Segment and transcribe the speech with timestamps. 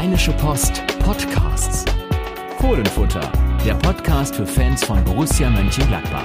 [0.00, 1.84] Rheinische Post Podcasts.
[2.58, 3.30] Fohlenfutter,
[3.66, 6.24] der Podcast für Fans von Borussia Mönchengladbach.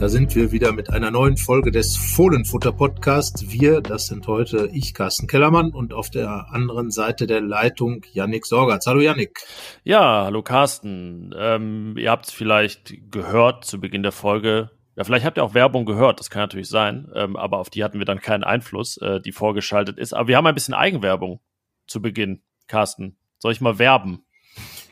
[0.00, 3.52] Da sind wir wieder mit einer neuen Folge des Fohlenfutter Podcasts.
[3.52, 8.44] Wir, das sind heute ich, Carsten Kellermann, und auf der anderen Seite der Leitung Yannick
[8.44, 8.88] Sorgatz.
[8.88, 9.44] Hallo Yannick.
[9.84, 11.32] Ja, hallo Carsten.
[11.38, 14.70] Ähm, ihr habt es vielleicht gehört zu Beginn der Folge.
[14.96, 17.82] Ja, vielleicht habt ihr auch Werbung gehört, das kann natürlich sein, ähm, aber auf die
[17.82, 20.12] hatten wir dann keinen Einfluss, äh, die vorgeschaltet ist.
[20.12, 21.40] Aber wir haben ein bisschen Eigenwerbung
[21.86, 23.16] zu Beginn, Carsten.
[23.38, 24.24] Soll ich mal werben?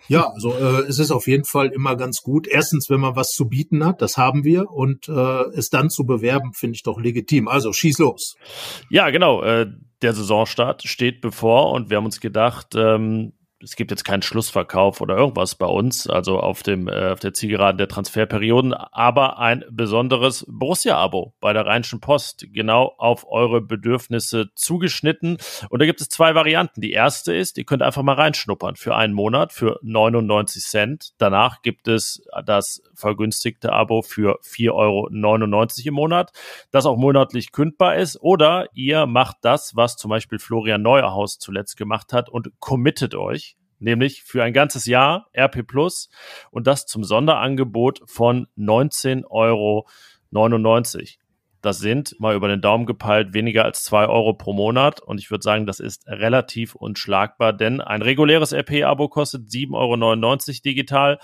[0.09, 2.49] Ja, also äh, es ist auf jeden Fall immer ganz gut.
[2.49, 6.05] Erstens, wenn man was zu bieten hat, das haben wir, und äh, es dann zu
[6.05, 7.47] bewerben, finde ich doch legitim.
[7.47, 8.37] Also schieß los.
[8.89, 9.43] Ja, genau.
[9.43, 9.69] Äh,
[10.03, 15.01] der Saisonstart steht bevor und wir haben uns gedacht, ähm, es gibt jetzt keinen Schlussverkauf
[15.01, 19.65] oder irgendwas bei uns, also auf dem äh, auf der Zielgeraden der Transferperioden, aber ein
[19.71, 25.37] besonderes Borussia-Abo bei der Rheinischen Post, genau auf eure Bedürfnisse zugeschnitten.
[25.69, 26.81] Und da gibt es zwei Varianten.
[26.81, 31.11] Die erste ist, ihr könnt einfach mal reinschnuppern für einen Monat für 99 Cent.
[31.19, 36.33] Danach gibt es das vergünstigte Abo für 4,99 Euro im Monat,
[36.71, 38.21] das auch monatlich kündbar ist.
[38.23, 43.50] Oder ihr macht das, was zum Beispiel Florian Neuerhaus zuletzt gemacht hat und committet euch
[43.81, 46.09] nämlich für ein ganzes Jahr RP Plus
[46.51, 49.87] und das zum Sonderangebot von 19,99 Euro.
[51.63, 55.01] Das sind, mal über den Daumen gepeilt, weniger als zwei Euro pro Monat.
[55.01, 60.61] Und ich würde sagen, das ist relativ unschlagbar, denn ein reguläres RP-Abo kostet 7,99 Euro
[60.65, 61.19] digital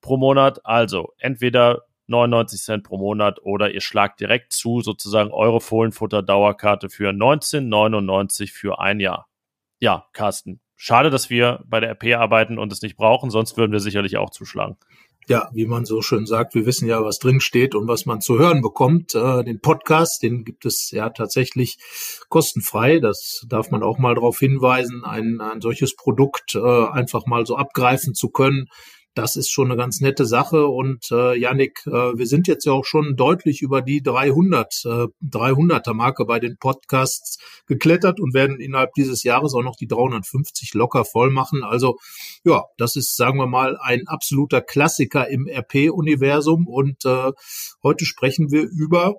[0.00, 0.64] pro Monat.
[0.64, 7.10] Also entweder 99 Cent pro Monat oder ihr schlagt direkt zu, sozusagen eure Fohlenfutter-Dauerkarte für
[7.10, 9.28] 19,99 für ein Jahr.
[9.78, 13.72] Ja, Carsten, schade, dass wir bei der RP arbeiten und es nicht brauchen, sonst würden
[13.72, 14.76] wir sicherlich auch zuschlagen.
[15.28, 18.20] Ja, wie man so schön sagt, wir wissen ja, was drin steht und was man
[18.20, 19.16] zu hören bekommt.
[19.16, 21.78] Äh, den Podcast, den gibt es ja tatsächlich
[22.28, 23.00] kostenfrei.
[23.00, 27.56] Das darf man auch mal darauf hinweisen, ein, ein solches Produkt äh, einfach mal so
[27.56, 28.68] abgreifen zu können
[29.16, 30.66] das ist schon eine ganz nette Sache.
[30.66, 35.06] Und äh, Yannick, äh, wir sind jetzt ja auch schon deutlich über die 300, äh,
[35.24, 40.74] 300er Marke bei den Podcasts geklettert und werden innerhalb dieses Jahres auch noch die 350
[40.74, 41.64] locker voll machen.
[41.64, 41.96] Also
[42.44, 46.66] ja, das ist, sagen wir mal, ein absoluter Klassiker im RP-Universum.
[46.68, 47.32] Und äh,
[47.82, 49.14] heute sprechen wir über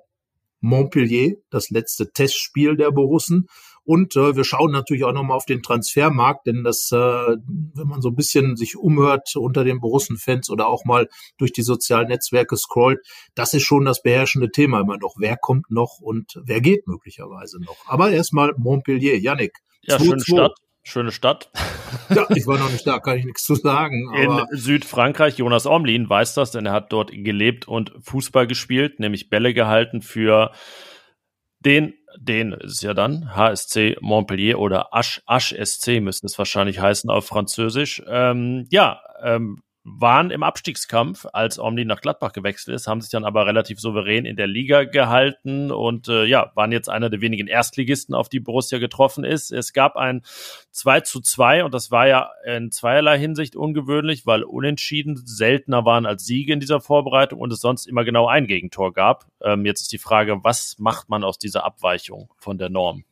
[0.60, 3.48] Montpellier, das letzte Testspiel der Borussen.
[3.88, 8.02] Und äh, wir schauen natürlich auch nochmal auf den Transfermarkt, denn das, äh, wenn man
[8.02, 12.58] so ein bisschen sich umhört unter den Borussen-Fans oder auch mal durch die sozialen Netzwerke
[12.58, 13.00] scrollt,
[13.34, 15.14] das ist schon das beherrschende Thema immer noch.
[15.18, 17.78] Wer kommt noch und wer geht möglicherweise noch?
[17.86, 19.54] Aber erstmal Montpellier, Yannick.
[19.84, 20.56] Ja, schöne Stadt.
[20.84, 21.50] Schöne Stadt.
[22.10, 24.14] Ja, ich war noch nicht da, kann ich nichts zu sagen.
[24.14, 29.30] In Südfrankreich, Jonas Omlin weiß das, denn er hat dort gelebt und Fußball gespielt, nämlich
[29.30, 30.52] Bälle gehalten für
[31.60, 37.10] den den ist ja dann HSC Montpellier oder Asch, Asch SC müsste es wahrscheinlich heißen
[37.10, 38.02] auf Französisch.
[38.08, 43.24] Ähm, ja, ähm, waren im Abstiegskampf, als Omni nach Gladbach gewechselt ist, haben sich dann
[43.24, 47.48] aber relativ souverän in der Liga gehalten und äh, ja, waren jetzt einer der wenigen
[47.48, 49.50] Erstligisten, auf die Borussia getroffen ist.
[49.50, 50.24] Es gab ein
[50.72, 56.06] 2 zu 2 und das war ja in zweierlei Hinsicht ungewöhnlich, weil Unentschieden seltener waren
[56.06, 59.26] als Siege in dieser Vorbereitung und es sonst immer genau ein Gegentor gab.
[59.42, 63.06] Ähm, jetzt ist die Frage, was macht man aus dieser Abweichung von der Norm?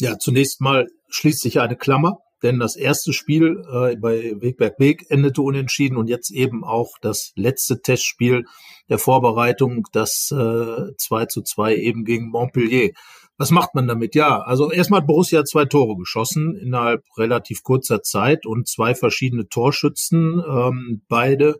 [0.00, 5.06] Ja, zunächst mal schließt sich eine Klammer denn das erste Spiel äh, bei Wegberg Weg
[5.08, 8.44] endete unentschieden und jetzt eben auch das letzte Testspiel
[8.88, 12.90] der Vorbereitung, das äh, 2 zu 2 eben gegen Montpellier.
[13.36, 14.14] Was macht man damit?
[14.14, 19.48] Ja, also erstmal hat Borussia zwei Tore geschossen innerhalb relativ kurzer Zeit und zwei verschiedene
[19.48, 21.58] Torschützen, ähm, beide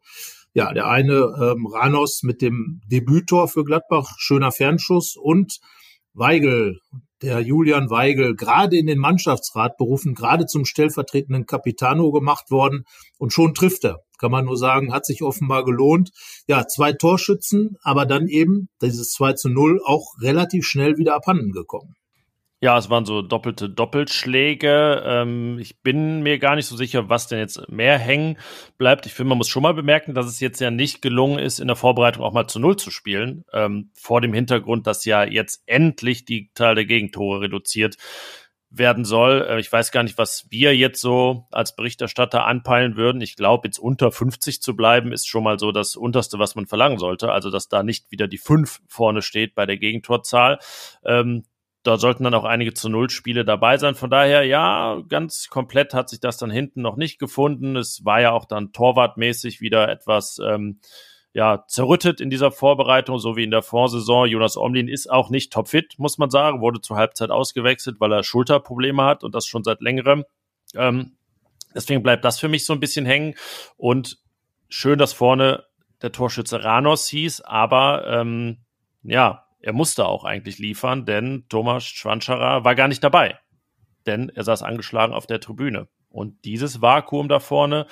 [0.53, 5.59] ja, der eine ähm, Ranos mit dem Debüttor für Gladbach, schöner Fernschuss und
[6.15, 6.79] Weigel,
[7.23, 12.85] der Julian Weigel, gerade in den Mannschaftsrat berufen, gerade zum stellvertretenden Capitano gemacht worden
[13.19, 13.99] und schon trifft er.
[14.19, 16.11] Kann man nur sagen, hat sich offenbar gelohnt.
[16.47, 21.51] Ja, zwei Torschützen, aber dann eben dieses 2 zu 0 auch relativ schnell wieder abhanden
[21.51, 21.95] gekommen.
[22.65, 25.03] Ja, es waren so doppelte Doppelschläge.
[25.05, 28.39] Ähm, ich bin mir gar nicht so sicher, was denn jetzt mehr hängen
[28.79, 29.05] bleibt.
[29.05, 31.67] Ich finde, man muss schon mal bemerken, dass es jetzt ja nicht gelungen ist, in
[31.67, 33.45] der Vorbereitung auch mal zu Null zu spielen.
[33.53, 37.99] Ähm, vor dem Hintergrund, dass ja jetzt endlich die Zahl der Gegentore reduziert
[38.71, 39.47] werden soll.
[39.47, 43.21] Äh, ich weiß gar nicht, was wir jetzt so als Berichterstatter anpeilen würden.
[43.21, 46.67] Ich glaube, jetzt unter 50 zu bleiben, ist schon mal so das Unterste, was man
[46.67, 47.31] verlangen sollte.
[47.31, 50.61] Also, dass da nicht wieder die 5 vorne steht bei der Gegentorzahl.
[51.05, 51.45] Ähm,
[51.85, 53.95] da sollten dann auch einige zu Null Spiele dabei sein.
[53.95, 57.77] Von daher, ja, ganz komplett hat sich das dann hinten noch nicht gefunden.
[57.77, 60.81] Es war ja auch dann torwartmäßig wieder etwas, ähm,
[61.35, 64.27] ja, zerrüttet in dieser Vorbereitung, so wie in der Vorsaison.
[64.27, 68.23] Jonas Omlin ist auch nicht topfit, muss man sagen, wurde zur Halbzeit ausgewechselt, weil er
[68.23, 70.25] Schulterprobleme hat und das schon seit längerem.
[70.75, 71.17] Ähm,
[71.75, 73.35] deswegen bleibt das für mich so ein bisschen hängen.
[73.77, 74.19] Und
[74.71, 75.65] schön, dass vorne
[76.01, 78.59] der Torschütze Ranos hieß, aber ähm,
[79.03, 83.39] ja, er musste auch eigentlich liefern, denn Thomas Schwanscherer war gar nicht dabei.
[84.07, 85.89] Denn er saß angeschlagen auf der Tribüne.
[86.11, 87.87] Und dieses Vakuum da vorne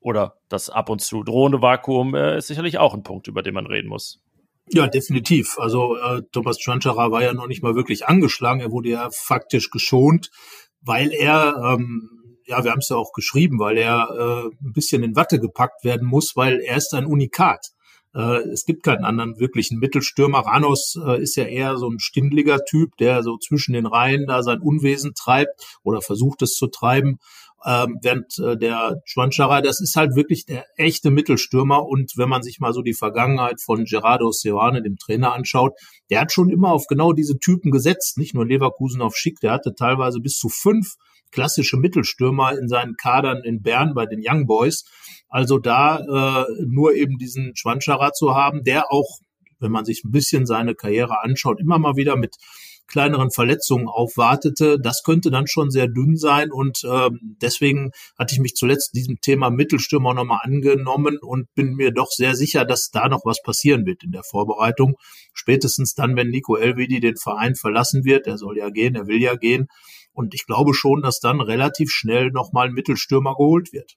[0.00, 3.52] oder das ab und zu drohende Vakuum äh, ist sicherlich auch ein Punkt, über den
[3.52, 4.22] man reden muss.
[4.70, 5.58] Ja, definitiv.
[5.58, 8.60] Also äh, Thomas Schwanscherer war ja noch nicht mal wirklich angeschlagen.
[8.60, 10.30] Er wurde ja faktisch geschont,
[10.80, 12.08] weil er ähm,
[12.46, 15.84] ja, wir haben es ja auch geschrieben, weil er äh, ein bisschen in Watte gepackt
[15.84, 17.68] werden muss, weil er ist ein Unikat.
[18.14, 20.40] Äh, es gibt keinen anderen wirklichen Mittelstürmer.
[20.40, 24.42] Ranos äh, ist ja eher so ein stindliger Typ, der so zwischen den Reihen da
[24.42, 27.18] sein Unwesen treibt oder versucht es zu treiben.
[27.64, 31.84] Ähm, während äh, der Schwanschara, das ist halt wirklich der echte Mittelstürmer.
[31.84, 35.72] Und wenn man sich mal so die Vergangenheit von Gerardo Seoane, dem Trainer, anschaut,
[36.08, 38.16] der hat schon immer auf genau diese Typen gesetzt.
[38.16, 40.94] Nicht nur Leverkusen auf Schick, der hatte teilweise bis zu fünf
[41.30, 44.84] klassische Mittelstürmer in seinen Kadern in Bern bei den Young Boys.
[45.28, 49.18] Also da äh, nur eben diesen Schwanscherer zu haben, der auch,
[49.58, 52.36] wenn man sich ein bisschen seine Karriere anschaut, immer mal wieder mit
[52.88, 58.40] kleineren Verletzungen aufwartete, das könnte dann schon sehr dünn sein und äh, deswegen hatte ich
[58.40, 63.08] mich zuletzt diesem Thema Mittelstürmer nochmal angenommen und bin mir doch sehr sicher, dass da
[63.08, 64.94] noch was passieren wird in der Vorbereitung.
[65.34, 69.22] Spätestens dann, wenn Nico Elvedi den Verein verlassen wird, er soll ja gehen, er will
[69.22, 69.68] ja gehen,
[70.18, 73.94] und ich glaube schon, dass dann relativ schnell nochmal ein Mittelstürmer geholt wird.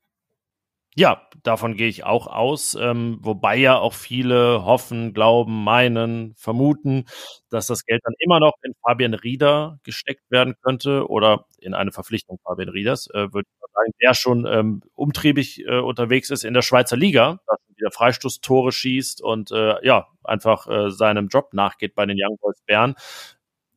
[0.96, 7.06] Ja, davon gehe ich auch aus, ähm, wobei ja auch viele hoffen, glauben, meinen, vermuten,
[7.50, 11.92] dass das Geld dann immer noch in Fabian Rieder gesteckt werden könnte oder in eine
[11.92, 16.54] Verpflichtung Fabian Rieders, äh, würde ich sagen, der schon ähm, umtriebig äh, unterwegs ist in
[16.54, 21.54] der Schweizer Liga, dass er wieder Freistoßtore schießt und äh, ja, einfach äh, seinem Job
[21.54, 22.96] nachgeht bei den Young Boys Bern.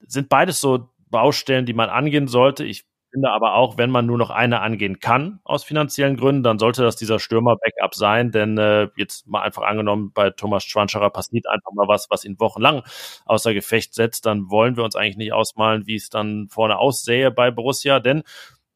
[0.07, 2.65] Sind beides so Baustellen, die man angehen sollte.
[2.65, 6.59] Ich finde aber auch, wenn man nur noch eine angehen kann aus finanziellen Gründen, dann
[6.59, 11.47] sollte das dieser Stürmer-Backup sein, denn äh, jetzt mal einfach angenommen, bei Thomas Schwanscherer passiert
[11.49, 12.83] einfach mal was, was ihn wochenlang
[13.27, 17.31] außer Gefecht setzt, dann wollen wir uns eigentlich nicht ausmalen, wie es dann vorne aussähe
[17.31, 18.25] bei Borussia, denn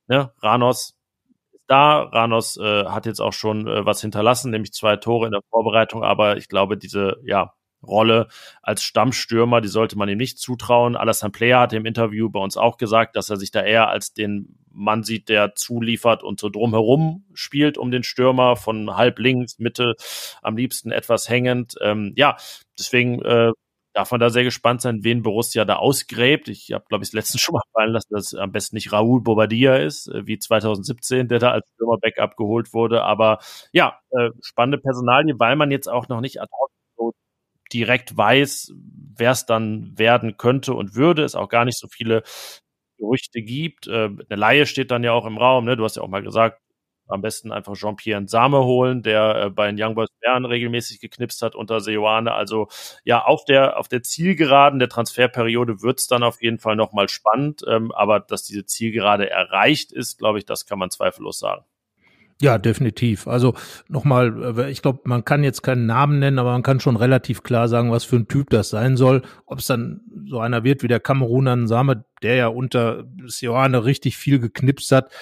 [0.07, 0.95] ne, Ranos
[1.53, 5.33] ist da, Ranos äh, hat jetzt auch schon äh, was hinterlassen, nämlich zwei Tore in
[5.33, 8.29] der Vorbereitung, aber ich glaube, diese, ja, Rolle
[8.63, 10.97] als Stammstürmer, die sollte man ihm nicht zutrauen.
[10.97, 14.13] Alassane Player hatte im Interview bei uns auch gesagt, dass er sich da eher als
[14.13, 19.59] den Mann sieht, der zuliefert und so drumherum spielt um den Stürmer von halb links,
[19.59, 19.95] Mitte,
[20.43, 21.75] am liebsten etwas hängend.
[21.81, 22.37] Ähm, ja,
[22.79, 23.51] deswegen äh,
[23.93, 26.49] darf man da sehr gespannt sein, wen Borussia da ausgräbt.
[26.49, 29.77] Ich habe, glaube ich, letztens schon mal fallen lassen, dass am besten nicht Raoul Bobadilla
[29.77, 33.03] ist, äh, wie 2017, der da als Stürmer-Backup geholt wurde.
[33.03, 33.39] Aber
[33.73, 36.71] ja, äh, spannende Personalie, weil man jetzt auch noch nicht ad hoc
[37.73, 38.73] direkt weiß,
[39.17, 42.23] wer es dann werden könnte und würde, es auch gar nicht so viele
[42.99, 43.87] Gerüchte gibt.
[43.87, 45.77] Äh, eine Laie steht dann ja auch im Raum, ne?
[45.77, 46.61] Du hast ja auch mal gesagt,
[47.09, 51.41] am besten einfach Jean-Pierre Same holen, der äh, bei den Young Boys Bern regelmäßig geknipst
[51.43, 52.33] hat unter Seoane.
[52.33, 52.69] Also
[53.05, 57.63] ja, auf der auf der Zielgeraden der Transferperiode wird's dann auf jeden Fall nochmal spannend.
[57.69, 61.65] Ähm, aber dass diese Zielgerade erreicht ist, glaube ich, das kann man zweifellos sagen.
[62.41, 63.27] Ja, definitiv.
[63.27, 63.55] Also
[63.89, 67.43] nochmal, äh, ich glaube, man kann jetzt keinen Namen nennen, aber man kann schon relativ
[67.43, 69.23] klar sagen, was für ein Typ das sein soll.
[69.47, 74.17] Ob es dann so einer wird wie der Kameruner Nsame, der ja unter Sioane richtig
[74.17, 75.13] viel geknipst hat,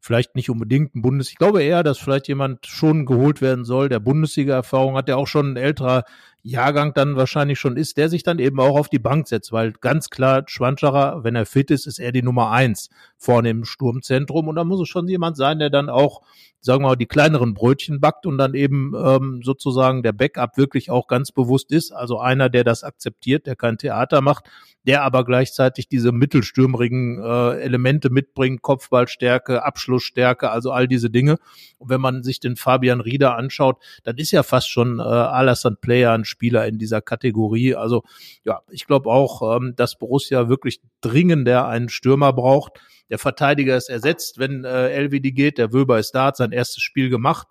[0.00, 1.30] vielleicht nicht unbedingt ein Bundes.
[1.30, 5.26] Ich glaube eher, dass vielleicht jemand schon geholt werden soll, der Bundesliga-Erfahrung hat, der auch
[5.26, 6.04] schon ein älterer
[6.46, 9.72] Jahrgang dann wahrscheinlich schon ist, der sich dann eben auch auf die Bank setzt, weil
[9.72, 14.46] ganz klar Schwanscherer, wenn er fit ist, ist er die Nummer eins vorne im Sturmzentrum
[14.48, 16.20] und da muss es schon jemand sein, der dann auch,
[16.60, 20.90] sagen wir mal, die kleineren Brötchen backt und dann eben ähm, sozusagen der Backup wirklich
[20.90, 24.44] auch ganz bewusst ist, also einer, der das akzeptiert, der kein Theater macht,
[24.86, 26.12] der aber gleichzeitig diese
[26.44, 31.38] mittelstürmerigen äh, Elemente mitbringt, Kopfballstärke, Abschlussstärke, also all diese Dinge.
[31.78, 35.76] Und wenn man sich den Fabian Rieder anschaut, dann ist ja fast schon äh, Alassane
[35.80, 37.74] Player ein Spieler in dieser Kategorie.
[37.74, 38.04] Also
[38.44, 42.80] ja, ich glaube auch, ähm, dass Borussia wirklich dringender einen Stürmer braucht.
[43.10, 45.58] Der Verteidiger ist ersetzt, wenn äh, Elvedi geht.
[45.58, 47.48] Der Wöber ist da, hat sein erstes Spiel gemacht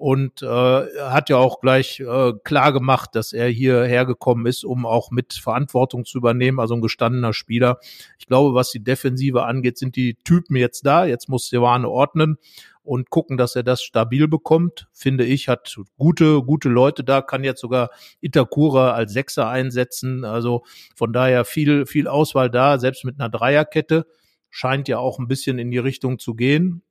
[0.00, 4.86] und äh, hat ja auch gleich äh, klar gemacht, dass er hierher gekommen ist, um
[4.86, 7.78] auch mit Verantwortung zu übernehmen, also ein gestandener Spieler.
[8.18, 11.04] Ich glaube, was die Defensive angeht, sind die Typen jetzt da.
[11.04, 12.38] Jetzt muss Sewane ordnen
[12.82, 14.88] und gucken, dass er das stabil bekommt.
[14.90, 17.90] Finde ich, hat gute, gute Leute da, kann jetzt sogar
[18.22, 20.24] Itakura als Sechser einsetzen.
[20.24, 20.64] Also
[20.96, 24.06] von daher viel, viel Auswahl da, selbst mit einer Dreierkette.
[24.48, 26.82] Scheint ja auch ein bisschen in die Richtung zu gehen.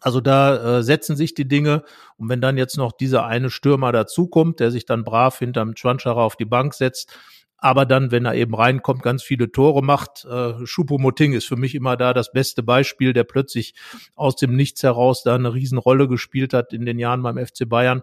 [0.00, 1.84] Also da äh, setzen sich die Dinge.
[2.16, 6.22] Und wenn dann jetzt noch dieser eine Stürmer dazukommt, der sich dann brav hinterm Schwanscherer
[6.22, 7.16] auf die Bank setzt,
[7.62, 10.24] aber dann, wenn er eben reinkommt, ganz viele Tore macht.
[10.24, 13.74] Äh, Schupo-Moting ist für mich immer da das beste Beispiel, der plötzlich
[14.16, 18.02] aus dem Nichts heraus da eine Riesenrolle gespielt hat in den Jahren beim FC Bayern.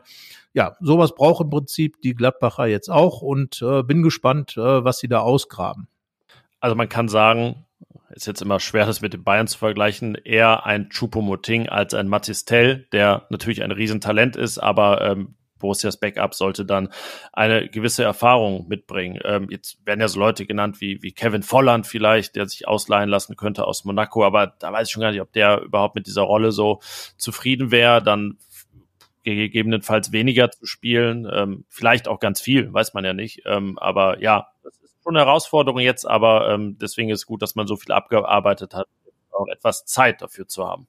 [0.54, 5.00] Ja, sowas braucht im Prinzip die Gladbacher jetzt auch und äh, bin gespannt, äh, was
[5.00, 5.90] sie da ausgraben.
[6.62, 7.66] Also man kann sagen,
[8.12, 12.08] ist jetzt immer schwer, das mit den Bayern zu vergleichen, eher ein Chupomoting als ein
[12.08, 16.90] Matistel, der natürlich ein Riesentalent ist, aber ähm, Borussias Backup sollte dann
[17.34, 19.20] eine gewisse Erfahrung mitbringen.
[19.24, 23.10] Ähm, jetzt werden ja so Leute genannt wie, wie Kevin Volland vielleicht, der sich ausleihen
[23.10, 26.08] lassen könnte aus Monaco, aber da weiß ich schon gar nicht, ob der überhaupt mit
[26.08, 26.80] dieser Rolle so
[27.18, 28.38] zufrieden wäre, dann
[29.24, 34.22] gegebenenfalls weniger zu spielen, ähm, vielleicht auch ganz viel, weiß man ja nicht, ähm, aber
[34.22, 34.79] ja, das
[35.10, 38.88] schon eine Herausforderung jetzt, aber ähm, deswegen ist gut, dass man so viel abgearbeitet hat,
[39.32, 40.88] auch etwas Zeit dafür zu haben.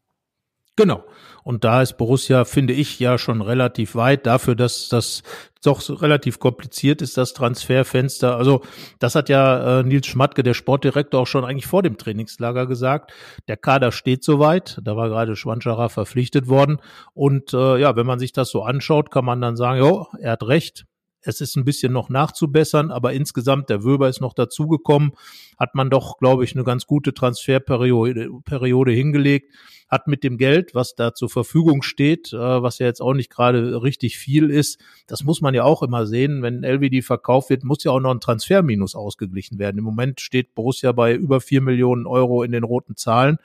[0.77, 1.05] Genau.
[1.43, 5.23] Und da ist Borussia, finde ich, ja schon relativ weit dafür, dass das
[5.63, 8.37] doch relativ kompliziert ist, das Transferfenster.
[8.37, 8.63] Also
[8.99, 13.13] das hat ja äh, Nils Schmatke, der Sportdirektor, auch schon eigentlich vor dem Trainingslager gesagt.
[13.49, 14.79] Der Kader steht soweit.
[14.83, 16.81] Da war gerade Schwanscherer verpflichtet worden.
[17.13, 20.33] Und äh, ja, wenn man sich das so anschaut, kann man dann sagen, jo, er
[20.33, 20.87] hat recht.
[21.23, 25.13] Es ist ein bisschen noch nachzubessern, aber insgesamt, der Wöber ist noch dazugekommen,
[25.59, 29.55] hat man doch, glaube ich, eine ganz gute Transferperiode Periode hingelegt,
[29.89, 33.31] hat mit dem Geld, was da zur Verfügung steht, äh, was ja jetzt auch nicht
[33.31, 37.65] gerade richtig viel ist, das muss man ja auch immer sehen, wenn LVD verkauft wird,
[37.65, 39.79] muss ja auch noch ein Transferminus ausgeglichen werden.
[39.79, 43.39] Im Moment steht Borussia bei über vier Millionen Euro in den roten Zahlen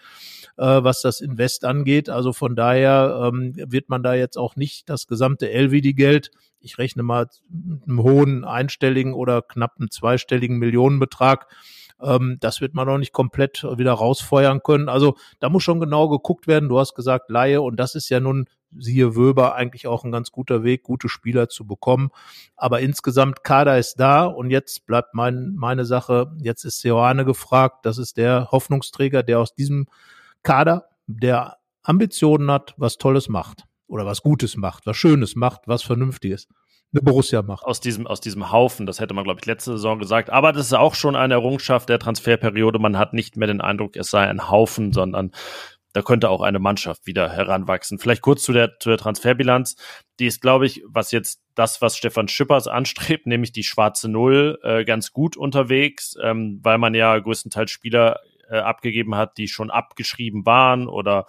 [0.57, 2.09] äh, was das Invest angeht.
[2.09, 6.31] Also von daher ähm, wird man da jetzt auch nicht das gesamte LVD-Geld
[6.65, 11.47] ich rechne mal einen hohen einstelligen oder knappen zweistelligen Millionenbetrag.
[12.01, 14.89] Ähm, das wird man noch nicht komplett wieder rausfeuern können.
[14.89, 16.67] Also da muss schon genau geguckt werden.
[16.67, 20.31] Du hast gesagt Laie und das ist ja nun siehe Wöber eigentlich auch ein ganz
[20.31, 22.09] guter Weg, gute Spieler zu bekommen.
[22.57, 27.85] Aber insgesamt Kader ist da und jetzt bleibt mein, meine Sache, jetzt ist Seoane gefragt.
[27.85, 29.87] Das ist der Hoffnungsträger, der aus diesem
[30.43, 35.83] Kader, der Ambitionen hat, was Tolles macht oder was Gutes macht, was Schönes macht, was
[35.83, 36.47] Vernünftiges
[36.93, 37.65] eine Borussia macht.
[37.65, 40.29] Aus diesem, aus diesem Haufen, das hätte man, glaube ich, letzte Saison gesagt.
[40.29, 42.79] Aber das ist auch schon eine Errungenschaft der Transferperiode.
[42.79, 45.31] Man hat nicht mehr den Eindruck, es sei ein Haufen, sondern
[45.93, 47.99] da könnte auch eine Mannschaft wieder heranwachsen.
[47.99, 49.75] Vielleicht kurz zu der, zu der Transferbilanz.
[50.19, 54.59] Die ist, glaube ich, was jetzt das, was Stefan Schippers anstrebt, nämlich die schwarze Null,
[54.63, 59.71] äh, ganz gut unterwegs, ähm, weil man ja größtenteils Spieler äh, abgegeben hat, die schon
[59.71, 61.25] abgeschrieben waren oder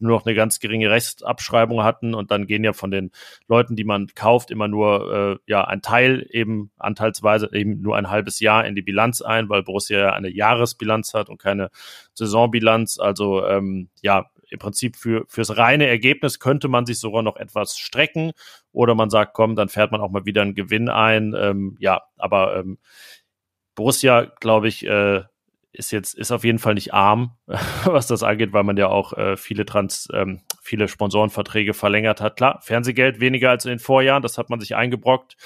[0.00, 3.10] nur noch eine ganz geringe Restabschreibung hatten und dann gehen ja von den
[3.48, 8.10] Leuten, die man kauft, immer nur äh, ja ein Teil eben anteilsweise eben nur ein
[8.10, 11.70] halbes Jahr in die Bilanz ein, weil Borussia ja eine Jahresbilanz hat und keine
[12.14, 12.98] Saisonbilanz.
[12.98, 17.76] Also ähm, ja, im Prinzip für fürs reine Ergebnis könnte man sich sogar noch etwas
[17.76, 18.32] strecken
[18.72, 21.34] oder man sagt, komm, dann fährt man auch mal wieder einen Gewinn ein.
[21.36, 22.78] Ähm, ja, aber ähm,
[23.74, 25.22] Borussia, glaube ich, äh,
[25.76, 27.36] ist jetzt ist auf jeden Fall nicht arm,
[27.84, 32.36] was das angeht, weil man ja auch äh, viele Trans, ähm, viele Sponsorenverträge verlängert hat.
[32.36, 35.36] Klar, Fernsehgeld weniger als in den Vorjahren, das hat man sich eingebrockt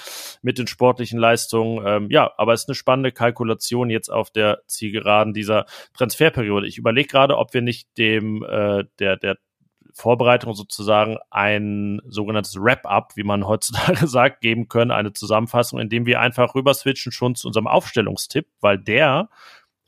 [0.41, 1.85] mit den sportlichen Leistungen.
[1.85, 6.67] Ähm, ja, aber es ist eine spannende Kalkulation jetzt auf der Zielgeraden dieser Transferperiode.
[6.67, 9.37] Ich überlege gerade, ob wir nicht dem äh, der der
[9.93, 16.19] Vorbereitung sozusagen ein sogenanntes Wrap-up, wie man heutzutage sagt, geben können, eine Zusammenfassung, indem wir
[16.19, 19.29] einfach rüber switchen schon zu unserem Aufstellungstipp, weil der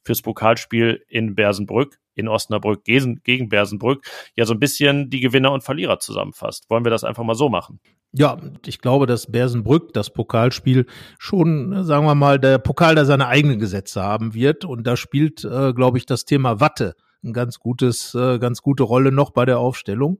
[0.03, 4.05] fürs Pokalspiel in Bersenbrück, in Osnabrück gegen Bersenbrück,
[4.35, 6.69] ja so ein bisschen die Gewinner und Verlierer zusammenfasst.
[6.69, 7.79] Wollen wir das einfach mal so machen?
[8.15, 10.85] Ja, ich glaube, dass Bersenbrück, das Pokalspiel,
[11.17, 14.65] schon, sagen wir mal, der Pokal, der seine eigenen Gesetze haben wird.
[14.65, 16.93] Und da spielt, äh, glaube ich, das Thema Watte
[17.23, 20.19] ein ganz gutes, äh, ganz gute Rolle noch bei der Aufstellung.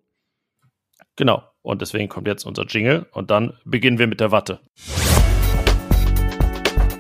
[1.15, 1.43] Genau.
[1.61, 4.59] Und deswegen kommt jetzt unser Jingle und dann beginnen wir mit der Watte.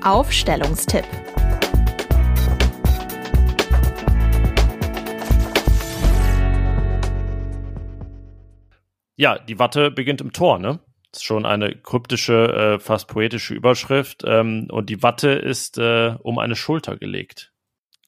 [0.03, 1.05] Aufstellungstipp.
[9.15, 10.79] Ja, die Watte beginnt im Tor, ne?
[11.11, 14.23] Das ist schon eine kryptische, äh, fast poetische Überschrift.
[14.25, 17.53] Ähm, und die Watte ist äh, um eine Schulter gelegt.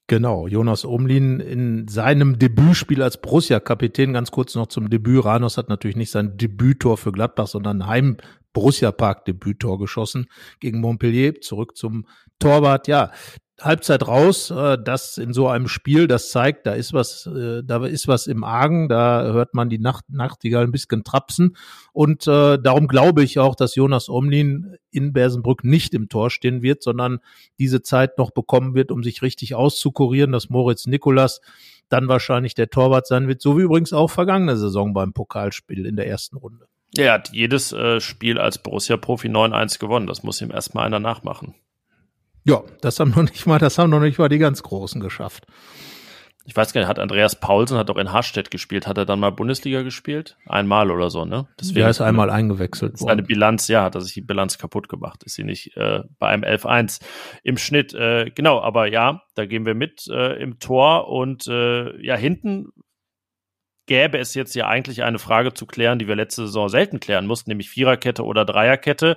[0.08, 5.26] Genau, Jonas Omlin in seinem Debütspiel als Borussia-Kapitän, ganz kurz noch zum Debüt.
[5.26, 8.18] Ranos hat natürlich nicht sein Debüttor für Gladbach, sondern Heim
[8.54, 10.28] Borussia Park Debüttor geschossen
[10.60, 11.42] gegen Montpellier.
[11.42, 12.08] Zurück zum
[12.40, 12.88] Torwart.
[12.88, 13.12] Ja,
[13.62, 17.86] Halbzeit raus, äh, das in so einem Spiel, das zeigt, da ist was, äh, da
[17.86, 21.56] ist was im Argen, da hört man die Nacht, Nachtigall ein bisschen trapsen
[21.94, 26.62] und äh, darum glaube ich auch, dass Jonas Omlin in Bersenbrück nicht im Tor stehen
[26.62, 27.20] wird, sondern
[27.58, 31.40] diese Zeit noch bekommen wird, um sich richtig auszukurieren, dass Moritz Nikolas
[31.88, 35.96] dann wahrscheinlich der Torwart sein wird, so wie übrigens auch vergangene Saison beim Pokalspiel in
[35.96, 36.68] der ersten Runde.
[36.98, 40.08] Er hat jedes äh, Spiel als Borussia-Profi 9-1 gewonnen.
[40.08, 41.56] Das muss ihm erstmal einer nachmachen.
[42.46, 45.46] Ja, das haben noch nicht mal, das haben noch nicht mal die ganz Großen geschafft.
[46.48, 49.20] Ich weiß gar nicht, hat Andreas Paulsen hat doch in Harstedt gespielt, hat er dann
[49.20, 50.38] mal Bundesliga gespielt?
[50.46, 51.48] Einmal oder so, ne?
[51.60, 53.10] Deswegen er ist einmal eingewechselt worden.
[53.10, 55.24] Seine Bilanz, ja, hat er sich die Bilanz kaputt gemacht.
[55.24, 57.02] Ist sie nicht äh, bei einem 11-1
[57.42, 57.96] im Schnitt.
[57.96, 62.68] Äh, genau, aber ja, da gehen wir mit äh, im Tor und äh, ja, hinten
[63.88, 67.26] gäbe es jetzt ja eigentlich eine Frage zu klären, die wir letzte Saison selten klären
[67.26, 69.16] mussten, nämlich Viererkette oder Dreierkette.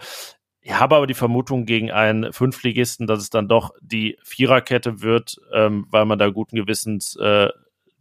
[0.69, 5.41] Ich habe aber die Vermutung gegen einen Fünfligisten, dass es dann doch die Viererkette wird,
[5.51, 7.49] ähm, weil man da guten Gewissens äh,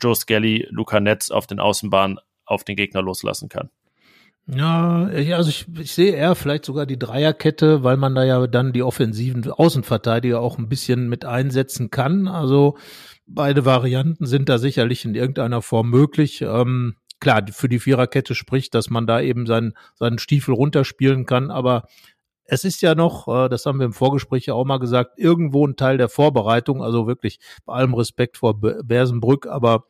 [0.01, 3.69] Joe Skelly, Luca Netz auf den Außenbahnen auf den Gegner loslassen kann.
[4.47, 8.73] Ja, also ich, ich sehe eher vielleicht sogar die Dreierkette, weil man da ja dann
[8.73, 12.27] die offensiven Außenverteidiger auch ein bisschen mit einsetzen kann.
[12.27, 12.77] Also
[13.25, 16.41] beide Varianten sind da sicherlich in irgendeiner Form möglich.
[16.41, 21.49] Ähm, klar, für die Viererkette spricht, dass man da eben seinen, seinen Stiefel runterspielen kann,
[21.49, 21.83] aber
[22.47, 25.67] es ist ja noch, äh, das haben wir im Vorgespräch ja auch mal gesagt, irgendwo
[25.67, 29.83] ein Teil der Vorbereitung, also wirklich bei allem Respekt vor Bersenbrück, aber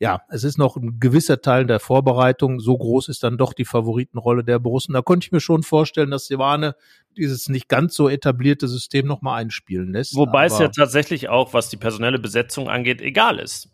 [0.00, 2.60] ja, es ist noch ein gewisser Teil der Vorbereitung.
[2.60, 4.92] So groß ist dann doch die Favoritenrolle der Borussen.
[4.92, 6.76] Da konnte ich mir schon vorstellen, dass Silvane
[7.16, 10.14] dieses nicht ganz so etablierte System nochmal einspielen lässt.
[10.14, 13.70] Wobei es ja tatsächlich auch, was die personelle Besetzung angeht, egal ist.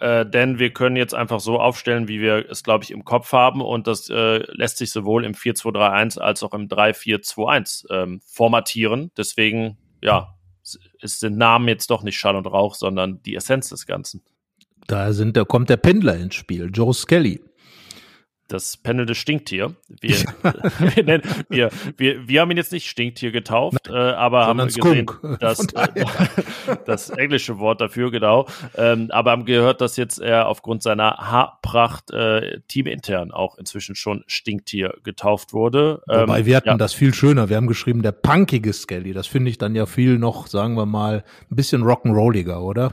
[0.00, 3.32] Äh, denn wir können jetzt einfach so aufstellen, wie wir es, glaube ich, im Kopf
[3.32, 3.60] haben.
[3.60, 9.10] Und das äh, lässt sich sowohl im 4-2-3-1 als auch im 3-4-2-1 ähm, formatieren.
[9.16, 10.34] Deswegen, ja,
[11.00, 14.22] es sind Namen jetzt doch nicht Schall und Rauch, sondern die Essenz des Ganzen.
[14.86, 17.40] Da sind, da kommt der Pendler ins Spiel, Joe Skelly
[18.48, 19.74] das pendelnde Stinktier.
[20.00, 20.16] Wir,
[20.94, 25.06] wir, nennen, wir, wir, wir haben ihn jetzt nicht Stinktier getauft, äh, aber haben gesehen,
[25.40, 26.04] dass äh,
[26.86, 28.46] das englische Wort dafür genau,
[28.76, 34.24] ähm, aber haben gehört, dass jetzt er aufgrund seiner Haarpracht äh, teamintern auch inzwischen schon
[34.26, 36.02] Stinktier getauft wurde.
[36.08, 36.76] Ähm, Wobei wir hatten ja.
[36.76, 37.48] das viel schöner.
[37.48, 39.12] Wir haben geschrieben der punkige Skelly.
[39.12, 42.92] Das finde ich dann ja viel noch, sagen wir mal, ein bisschen rock'n'rolliger, oder?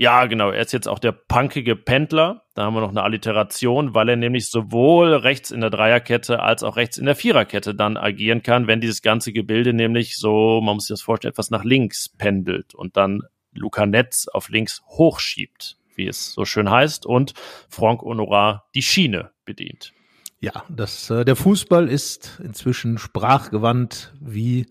[0.00, 0.50] Ja, genau.
[0.50, 2.46] Er ist jetzt auch der punkige Pendler.
[2.54, 6.62] Da haben wir noch eine Alliteration, weil er nämlich sowohl rechts in der Dreierkette als
[6.62, 10.76] auch rechts in der Viererkette dann agieren kann, wenn dieses ganze Gebilde nämlich so, man
[10.76, 15.76] muss sich das vorstellen, etwas nach links pendelt und dann Luca Netz auf links hochschiebt,
[15.96, 17.34] wie es so schön heißt, und
[17.68, 19.92] Franck Honorat die Schiene bedient.
[20.40, 24.64] Ja, das, äh, der Fußball ist inzwischen sprachgewandt, wie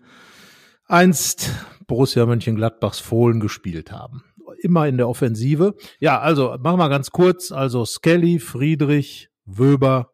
[0.88, 1.52] einst
[1.86, 4.24] Borussia Mönchengladbachs Fohlen gespielt haben
[4.60, 5.74] immer in der Offensive.
[5.98, 7.52] Ja, also machen wir ganz kurz.
[7.52, 10.10] Also Skelly, Friedrich, Wöber,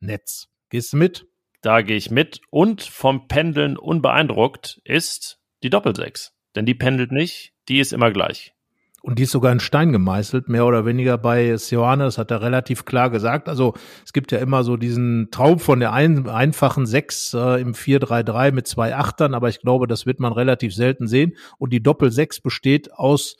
[0.00, 0.48] Netz.
[0.70, 1.26] Gehst du mit?
[1.62, 2.40] Da gehe ich mit.
[2.50, 6.32] Und vom Pendeln unbeeindruckt ist die Doppelsechs.
[6.54, 8.54] Denn die pendelt nicht, die ist immer gleich.
[9.02, 12.42] Und die ist sogar in Stein gemeißelt, mehr oder weniger bei Sioane, das hat er
[12.42, 13.48] relativ klar gesagt.
[13.48, 13.72] Also
[14.04, 18.52] es gibt ja immer so diesen Traum von der ein, einfachen Sechs äh, im 4-3-3
[18.52, 21.34] mit zwei Achtern, aber ich glaube, das wird man relativ selten sehen.
[21.56, 23.36] Und die Doppel-Sechs besteht aus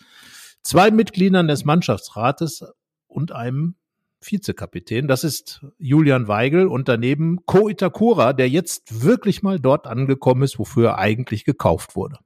[0.62, 2.64] zwei Mitgliedern des Mannschaftsrates
[3.06, 3.76] und einem
[4.20, 5.08] Vizekapitän.
[5.08, 10.58] Das ist Julian Weigel und daneben Ko Itakura, der jetzt wirklich mal dort angekommen ist,
[10.58, 12.18] wofür er eigentlich gekauft wurde.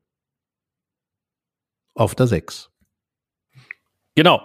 [1.94, 2.70] Auf der 6.
[4.14, 4.42] Genau.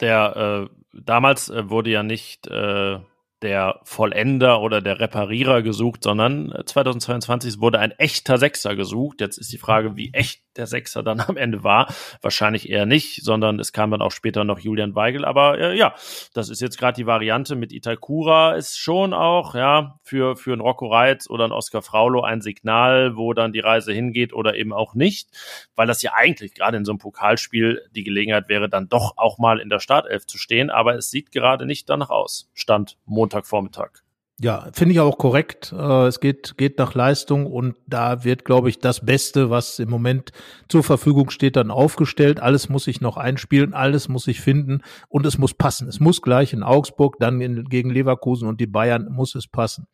[0.00, 2.98] Der äh, damals äh, wurde ja nicht äh,
[3.42, 9.20] der Vollender oder der Reparierer gesucht, sondern 2022 wurde ein echter Sechser gesucht.
[9.20, 11.92] Jetzt ist die Frage, wie echt der Sechser dann am Ende war.
[12.22, 15.24] Wahrscheinlich eher nicht, sondern es kam dann auch später noch Julian Weigel.
[15.24, 15.94] Aber äh, ja,
[16.34, 18.54] das ist jetzt gerade die Variante mit Itakura.
[18.54, 23.16] Ist schon auch ja für, für einen Rocco Reitz oder einen Oscar Fraulo ein Signal,
[23.16, 25.28] wo dann die Reise hingeht oder eben auch nicht.
[25.74, 29.38] Weil das ja eigentlich gerade in so einem Pokalspiel die Gelegenheit wäre, dann doch auch
[29.38, 30.70] mal in der Startelf zu stehen.
[30.70, 32.50] Aber es sieht gerade nicht danach aus.
[32.54, 34.02] Stand Montagvormittag.
[34.38, 35.72] Ja, finde ich auch korrekt.
[35.72, 39.88] Äh, es geht, geht nach Leistung und da wird, glaube ich, das Beste, was im
[39.88, 40.30] Moment
[40.68, 42.38] zur Verfügung steht, dann aufgestellt.
[42.40, 45.88] Alles muss sich noch einspielen, alles muss sich finden und es muss passen.
[45.88, 49.86] Es muss gleich in Augsburg, dann in, gegen Leverkusen und die Bayern muss es passen.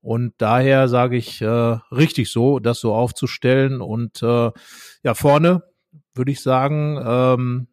[0.00, 3.80] Und daher sage ich äh, richtig so, das so aufzustellen.
[3.80, 4.50] Und äh,
[5.04, 5.62] ja, vorne
[6.14, 7.68] würde ich sagen, ähm,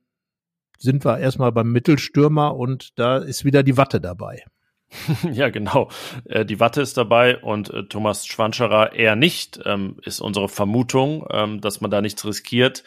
[0.77, 4.45] sind wir erstmal beim Mittelstürmer und da ist wieder die Watte dabei.
[5.31, 5.89] ja, genau.
[6.25, 11.25] Äh, die Watte ist dabei und äh, Thomas Schwanscherer eher nicht, ähm, ist unsere Vermutung,
[11.31, 12.83] ähm, dass man da nichts riskiert.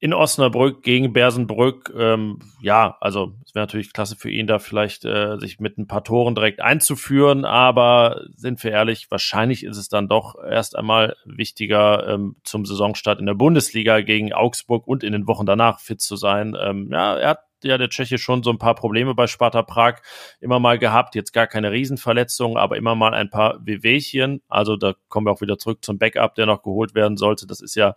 [0.00, 1.92] in Osnabrück gegen Bersenbrück.
[1.96, 5.88] Ähm, ja, also es wäre natürlich klasse für ihn, da vielleicht äh, sich mit ein
[5.88, 11.16] paar Toren direkt einzuführen, aber sind wir ehrlich, wahrscheinlich ist es dann doch erst einmal
[11.24, 16.00] wichtiger, ähm, zum Saisonstart in der Bundesliga gegen Augsburg und in den Wochen danach fit
[16.00, 16.56] zu sein.
[16.60, 19.96] Ähm, ja, er hat ja der Tscheche schon so ein paar Probleme bei Sparta Prag
[20.40, 21.14] immer mal gehabt.
[21.14, 24.42] Jetzt gar keine Riesenverletzungen, aber immer mal ein paar Wehwehchen.
[24.48, 27.46] Also da kommen wir auch wieder zurück zum Backup, der noch geholt werden sollte.
[27.46, 27.94] Das ist ja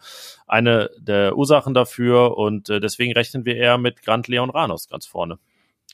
[0.48, 5.06] eine der Ursachen dafür und äh, deswegen rechnen wir eher mit Grant Leon Ranos ganz
[5.06, 5.38] vorne.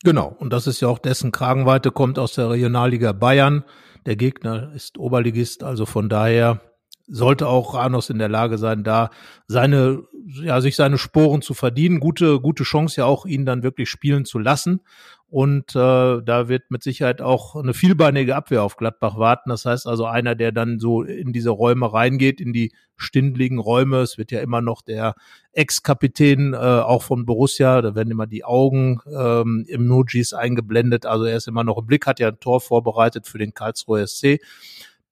[0.03, 3.63] Genau, und das ist ja auch dessen Kragenweite, kommt aus der Regionalliga Bayern.
[4.05, 6.61] Der Gegner ist Oberligist, also von daher
[7.07, 9.09] sollte auch Ranos in der Lage sein, da
[9.47, 10.03] seine,
[10.41, 11.99] ja, sich seine Sporen zu verdienen.
[11.99, 14.81] Gute, gute Chance ja auch, ihn dann wirklich spielen zu lassen.
[15.29, 19.49] Und äh, da wird mit Sicherheit auch eine vielbeinige Abwehr auf Gladbach warten.
[19.49, 23.97] Das heißt also einer, der dann so in diese Räume reingeht, in die stindligen Räume.
[23.97, 25.15] Es wird ja immer noch der
[25.51, 31.05] Ex-Kapitän äh, auch von Borussia, da werden immer die Augen ähm, im Nojis eingeblendet.
[31.05, 34.07] Also er ist immer noch im Blick, hat ja ein Tor vorbereitet für den Karlsruher
[34.07, 34.39] SC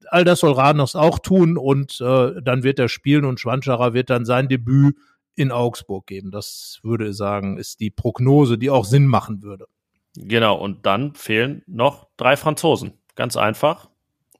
[0.09, 4.09] all das soll Ranos auch tun und äh, dann wird er spielen und Schwanscherer wird
[4.09, 4.95] dann sein Debüt
[5.35, 6.31] in Augsburg geben.
[6.31, 9.67] Das würde sagen, ist die Prognose, die auch Sinn machen würde.
[10.15, 12.93] Genau, und dann fehlen noch drei Franzosen.
[13.15, 13.89] Ganz einfach,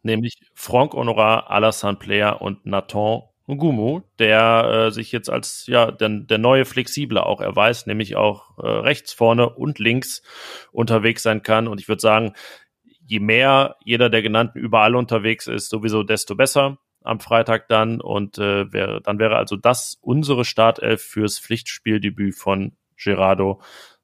[0.04, 6.10] nämlich Franck Honorat, Alassane Player und Nathan Ngumu, der äh, sich jetzt als ja der,
[6.10, 10.24] der neue Flexible auch erweist, nämlich auch äh, rechts vorne und links
[10.72, 11.68] unterwegs sein kann.
[11.68, 12.34] Und ich würde sagen,
[13.06, 18.02] je mehr jeder der genannten überall unterwegs ist, sowieso desto besser am Freitag dann.
[18.02, 23.62] Und äh, wäre, dann wäre also das unsere Startelf fürs Pflichtspieldebüt von Gerardo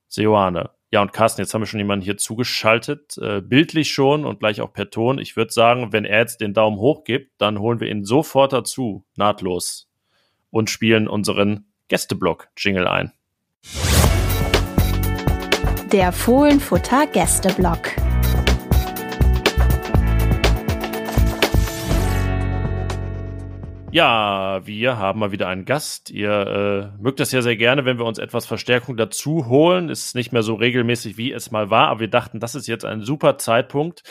[0.08, 0.70] Seoane.
[0.94, 4.60] Ja, und Carsten, jetzt haben wir schon jemanden hier zugeschaltet, äh, bildlich schon und gleich
[4.60, 5.20] auch per Ton.
[5.20, 8.52] Ich würde sagen, wenn er jetzt den Daumen hoch gibt, dann holen wir ihn sofort
[8.52, 9.90] dazu, nahtlos,
[10.50, 13.14] und spielen unseren Gästeblock-Jingle ein.
[15.94, 18.01] Der Fohlenfutter Gästeblock.
[23.94, 26.12] Ja, wir haben mal wieder einen Gast.
[26.12, 29.90] Ihr äh, mögt das ja sehr gerne, wenn wir uns etwas Verstärkung dazu holen.
[29.90, 32.86] Ist nicht mehr so regelmäßig, wie es mal war, aber wir dachten, das ist jetzt
[32.86, 34.04] ein super Zeitpunkt,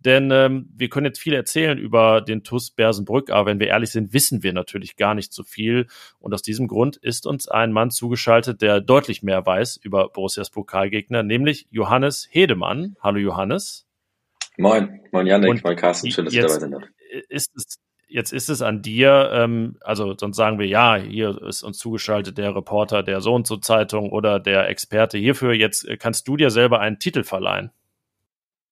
[0.00, 3.90] denn ähm, wir können jetzt viel erzählen über den TUS Bersenbrück, aber wenn wir ehrlich
[3.90, 5.86] sind, wissen wir natürlich gar nicht so viel.
[6.18, 10.50] Und aus diesem Grund ist uns ein Mann zugeschaltet, der deutlich mehr weiß über Borussias
[10.50, 12.96] Pokalgegner, nämlich Johannes Hedemann.
[13.00, 13.86] Hallo Johannes.
[14.56, 16.72] Moin, moin Janik, moin Carsten, schön, dass ihr dabei seid.
[17.28, 21.62] Ist es jetzt ist es an dir, ähm, also sonst sagen wir, ja, hier ist
[21.62, 25.52] uns zugeschaltet der Reporter der So und so Zeitung oder der Experte hierfür.
[25.52, 27.70] Jetzt äh, kannst du dir selber einen Titel verleihen.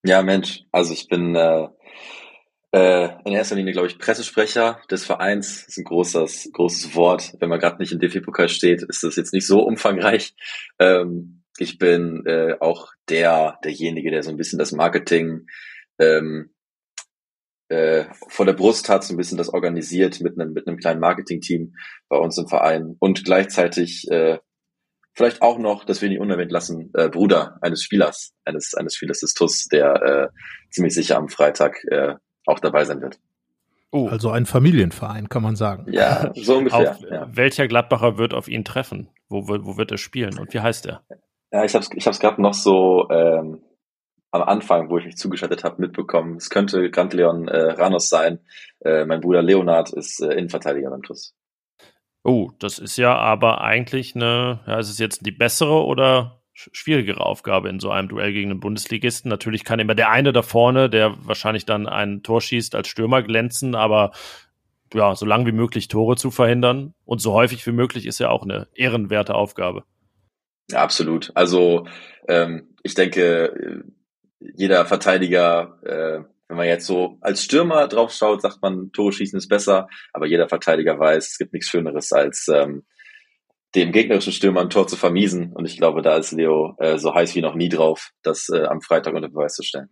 [0.05, 1.69] Ja, Mensch, also ich bin äh,
[2.73, 5.65] äh, in erster Linie, glaube ich, Pressesprecher des Vereins.
[5.65, 7.35] Das ist ein großes, großes Wort.
[7.41, 10.35] Wenn man gerade nicht im DFB-Pokal steht, ist das jetzt nicht so umfangreich.
[10.79, 15.47] Ähm, ich bin äh, auch der, derjenige, der so ein bisschen das Marketing
[15.99, 16.51] ähm,
[17.69, 21.01] äh, vor der Brust hat, so ein bisschen das organisiert mit einem, mit einem kleinen
[21.01, 21.75] Marketing-Team
[22.09, 24.39] bei uns im Verein und gleichzeitig äh,
[25.15, 29.21] vielleicht auch noch, dass wir nicht unerwähnt lassen, äh, Bruder eines Spielers, eines, eines Spielers
[29.21, 30.29] des TUS, der äh,
[30.71, 33.19] ziemlich sicher am Freitag äh, auch dabei sein wird.
[33.93, 34.09] Oh.
[34.09, 35.87] Also ein Familienverein, kann man sagen.
[35.91, 36.93] Ja, so ungefähr.
[36.93, 37.29] Auf, ja.
[37.33, 39.09] Welcher Gladbacher wird auf ihn treffen?
[39.29, 41.03] Wo, wo, wo wird er spielen und wie heißt er?
[41.51, 43.63] Ja, ich habe es ich hab's gerade noch so ähm,
[44.31, 46.37] am Anfang, wo ich mich zugeschaltet habe, mitbekommen.
[46.37, 48.41] Es könnte Grant Leon äh, Ranos sein.
[48.85, 51.35] Äh, mein Bruder Leonard ist äh, Innenverteidiger beim TUS.
[52.23, 57.21] Oh, das ist ja aber eigentlich eine, ja, ist es jetzt die bessere oder schwierigere
[57.21, 59.29] Aufgabe in so einem Duell gegen einen Bundesligisten?
[59.29, 63.23] Natürlich kann immer der eine da vorne, der wahrscheinlich dann ein Tor schießt, als Stürmer
[63.23, 64.11] glänzen, aber
[64.93, 68.31] ja, so lang wie möglich Tore zu verhindern und so häufig wie möglich ist ja
[68.31, 69.85] auch eine ehrenwerte Aufgabe.
[70.71, 71.31] Ja, absolut.
[71.35, 71.87] Also
[72.29, 73.85] ähm, ich denke,
[74.41, 79.39] jeder Verteidiger, äh, wenn man jetzt so als Stürmer drauf schaut, sagt man, Tore schießen
[79.39, 82.85] ist besser, aber jeder Verteidiger weiß, es gibt nichts Schöneres als ähm,
[83.75, 85.53] dem gegnerischen Stürmer ein Tor zu vermiesen.
[85.53, 88.65] Und ich glaube, da ist Leo äh, so heiß wie noch nie drauf, das äh,
[88.65, 89.91] am Freitag unter Beweis zu stellen.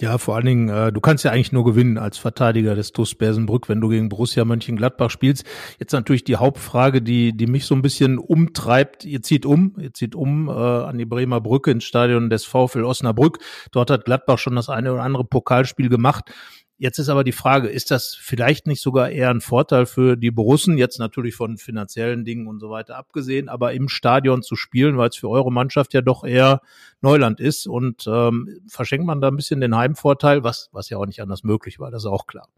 [0.00, 3.16] Ja, vor allen Dingen, äh, du kannst ja eigentlich nur gewinnen als Verteidiger des TuS
[3.16, 5.44] Bersenbrück, wenn du gegen Borussia Mönchengladbach spielst.
[5.80, 9.04] Jetzt natürlich die Hauptfrage, die, die mich so ein bisschen umtreibt.
[9.04, 12.84] Ihr zieht um, ihr zieht um äh, an die Bremer Brücke ins Stadion des VfL
[12.84, 13.38] Osnabrück.
[13.72, 16.30] Dort hat Gladbach schon das eine oder andere Pokalspiel gemacht.
[16.78, 20.30] Jetzt ist aber die Frage, ist das vielleicht nicht sogar eher ein Vorteil für die
[20.30, 24.96] Borussen, jetzt natürlich von finanziellen Dingen und so weiter abgesehen, aber im Stadion zu spielen,
[24.96, 26.60] weil es für eure Mannschaft ja doch eher
[27.00, 31.06] Neuland ist und ähm, verschenkt man da ein bisschen den Heimvorteil, was, was ja auch
[31.06, 32.48] nicht anders möglich war, das ist auch klar.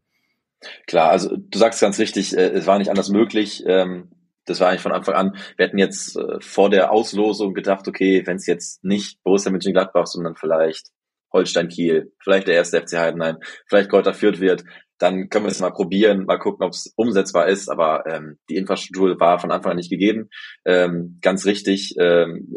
[0.86, 3.64] Klar, also du sagst ganz richtig, äh, es war nicht anders möglich.
[3.66, 4.10] Ähm,
[4.46, 5.36] Das war eigentlich von Anfang an.
[5.56, 10.06] Wir hätten jetzt äh, vor der Auslosung gedacht, okay, wenn es jetzt nicht Borussia Mönchengladbach,
[10.06, 10.88] sondern vielleicht
[11.32, 14.64] Holstein Kiel, vielleicht der erste FC Heidenheim, vielleicht Kräuter Fürth wird,
[15.00, 17.70] dann können wir es mal probieren, mal gucken, ob es umsetzbar ist.
[17.70, 20.28] Aber ähm, die Infrastruktur war von Anfang an nicht gegeben.
[20.64, 21.94] Ähm, ganz richtig.
[21.98, 22.54] Ähm,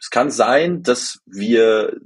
[0.00, 2.00] es kann sein, dass wir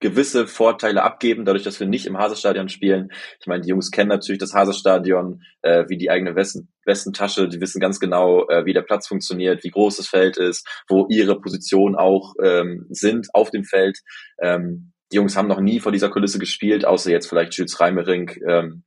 [0.00, 3.10] gewisse Vorteile abgeben, dadurch, dass wir nicht im Haselstadion spielen.
[3.40, 7.48] Ich meine, die Jungs kennen natürlich das Haselstadion äh, wie die eigene Westen Westentasche.
[7.48, 11.06] Die wissen ganz genau, äh, wie der Platz funktioniert, wie groß das Feld ist, wo
[11.10, 13.98] ihre Positionen auch ähm, sind auf dem Feld.
[14.40, 18.30] Ähm, die Jungs haben noch nie vor dieser Kulisse gespielt, außer jetzt vielleicht Schütz Reimering.
[18.48, 18.84] Ähm,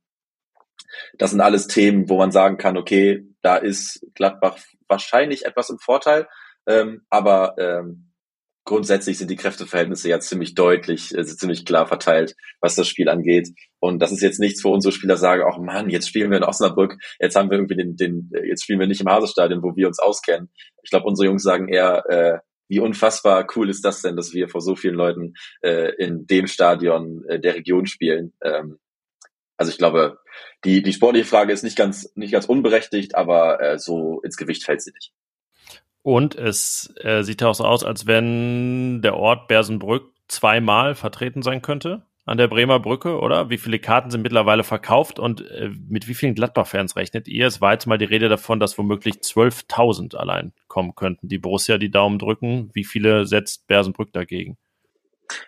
[1.18, 4.58] das sind alles Themen, wo man sagen kann, okay, da ist Gladbach
[4.88, 6.28] wahrscheinlich etwas im Vorteil,
[6.66, 8.12] ähm, aber ähm,
[8.64, 13.48] grundsätzlich sind die Kräfteverhältnisse ja ziemlich deutlich, äh, ziemlich klar verteilt, was das Spiel angeht.
[13.80, 16.44] Und das ist jetzt nichts, wo unsere Spieler sagen, ach Mann, jetzt spielen wir in
[16.44, 19.88] Osnabrück, jetzt haben wir irgendwie den, den jetzt spielen wir nicht im Hasestadion, wo wir
[19.88, 20.50] uns auskennen.
[20.82, 22.38] Ich glaube, unsere Jungs sagen eher, äh,
[22.72, 26.46] wie unfassbar cool ist das denn, dass wir vor so vielen Leuten äh, in dem
[26.46, 28.32] Stadion äh, der Region spielen.
[28.42, 28.78] Ähm,
[29.58, 30.18] also ich glaube,
[30.64, 34.64] die, die sportliche Frage ist nicht ganz, nicht ganz unberechtigt, aber äh, so ins Gewicht
[34.64, 35.12] fällt sie nicht.
[36.00, 41.60] Und es äh, sieht auch so aus, als wenn der Ort Bersenbrück zweimal vertreten sein
[41.60, 43.50] könnte an der Bremer Brücke, oder?
[43.50, 47.46] Wie viele Karten sind mittlerweile verkauft und äh, mit wie vielen Gladbach-Fans rechnet ihr?
[47.46, 51.28] Es war jetzt mal die Rede davon, dass womöglich 12.000 allein kommen könnten.
[51.28, 52.70] Die Borussia die Daumen drücken.
[52.74, 54.56] Wie viele setzt Bersenbrück dagegen?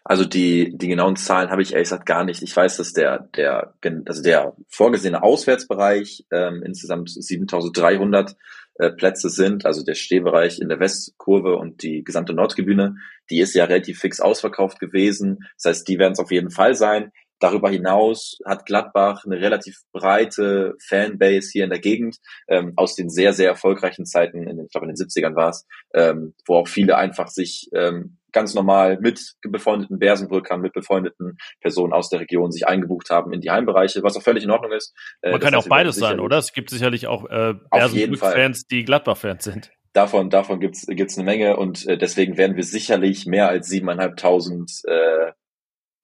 [0.05, 2.42] Also die, die genauen Zahlen habe ich ehrlich gesagt gar nicht.
[2.42, 3.75] Ich weiß, dass der, der,
[4.07, 8.37] also der vorgesehene Auswärtsbereich ähm, insgesamt 7300
[8.77, 12.97] äh, Plätze sind, also der Stehbereich in der Westkurve und die gesamte Nordtribüne,
[13.31, 15.47] die ist ja relativ fix ausverkauft gewesen.
[15.57, 17.12] Das heißt, die werden es auf jeden Fall sein.
[17.40, 22.16] Darüber hinaus hat Gladbach eine relativ breite Fanbase hier in der Gegend,
[22.49, 25.51] ähm, aus den sehr, sehr erfolgreichen Zeiten, in den, ich glaube in den 70ern war
[25.51, 31.38] es, ähm, wo auch viele einfach sich ähm, ganz normal mit befreundeten Bersenbrückern, mit befreundeten
[31.61, 34.73] Personen aus der Region sich eingebucht haben in die Heimbereiche, was auch völlig in Ordnung
[34.73, 34.94] ist.
[35.23, 36.38] Äh, Man kann ja auch beides sein, oder?
[36.38, 39.70] Es gibt sicherlich auch äh, Bersenbrück-Fans, die Gladbach-Fans sind.
[39.94, 44.83] Davon, davon gibt's gibt's eine Menge und äh, deswegen werden wir sicherlich mehr als siebeneinhalbtausend
[44.88, 45.31] äh,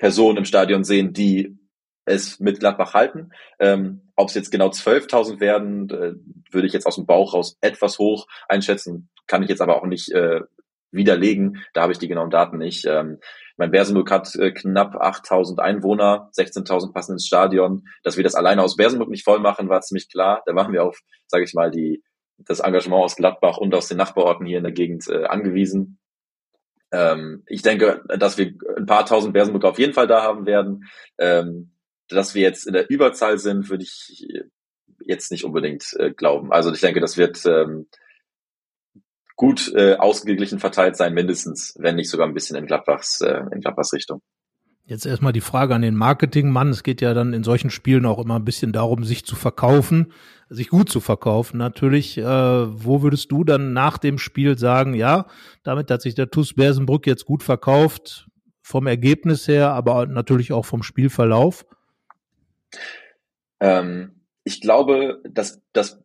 [0.01, 1.57] Personen im Stadion sehen, die
[2.07, 3.31] es mit Gladbach halten.
[3.61, 6.15] Ähm, Ob es jetzt genau 12.000 werden, äh,
[6.51, 9.87] würde ich jetzt aus dem Bauch raus etwas hoch einschätzen, kann ich jetzt aber auch
[9.87, 10.41] nicht äh,
[10.91, 11.63] widerlegen.
[11.75, 12.87] Da habe ich die genauen Daten nicht.
[12.87, 13.19] Ähm,
[13.59, 17.85] mein Bersenburg hat äh, knapp 8000 Einwohner, 16.000 passen ins Stadion.
[18.03, 20.43] Dass wir das alleine aus Bersenburg nicht voll machen, war ziemlich klar.
[20.47, 22.03] Da waren wir auf, sage ich mal, die
[22.39, 26.00] das Engagement aus Gladbach und aus den Nachbarorten hier in der Gegend äh, angewiesen.
[26.93, 30.85] Ähm, ich denke, dass wir ein paar tausend Bersenburg auf jeden Fall da haben werden.
[31.19, 31.73] Ähm,
[32.09, 34.27] dass wir jetzt in der Überzahl sind, würde ich
[35.01, 36.53] jetzt nicht unbedingt äh, glauben.
[36.53, 37.89] Also ich denke, das wird ähm,
[39.37, 43.61] gut äh, ausgeglichen verteilt sein, mindestens, wenn nicht sogar ein bisschen in Gladbachs, äh, in
[43.61, 44.23] Gladbachs Richtung.
[44.91, 46.71] Jetzt erstmal die Frage an den Marketingmann.
[46.71, 50.13] Es geht ja dann in solchen Spielen auch immer ein bisschen darum, sich zu verkaufen,
[50.49, 52.19] sich gut zu verkaufen natürlich.
[52.19, 55.29] Äh, wo würdest du dann nach dem Spiel sagen, ja,
[55.63, 58.27] damit hat sich der TuS Bersenbrück jetzt gut verkauft,
[58.63, 61.65] vom Ergebnis her, aber natürlich auch vom Spielverlauf?
[63.61, 66.03] Ähm, ich glaube, dass das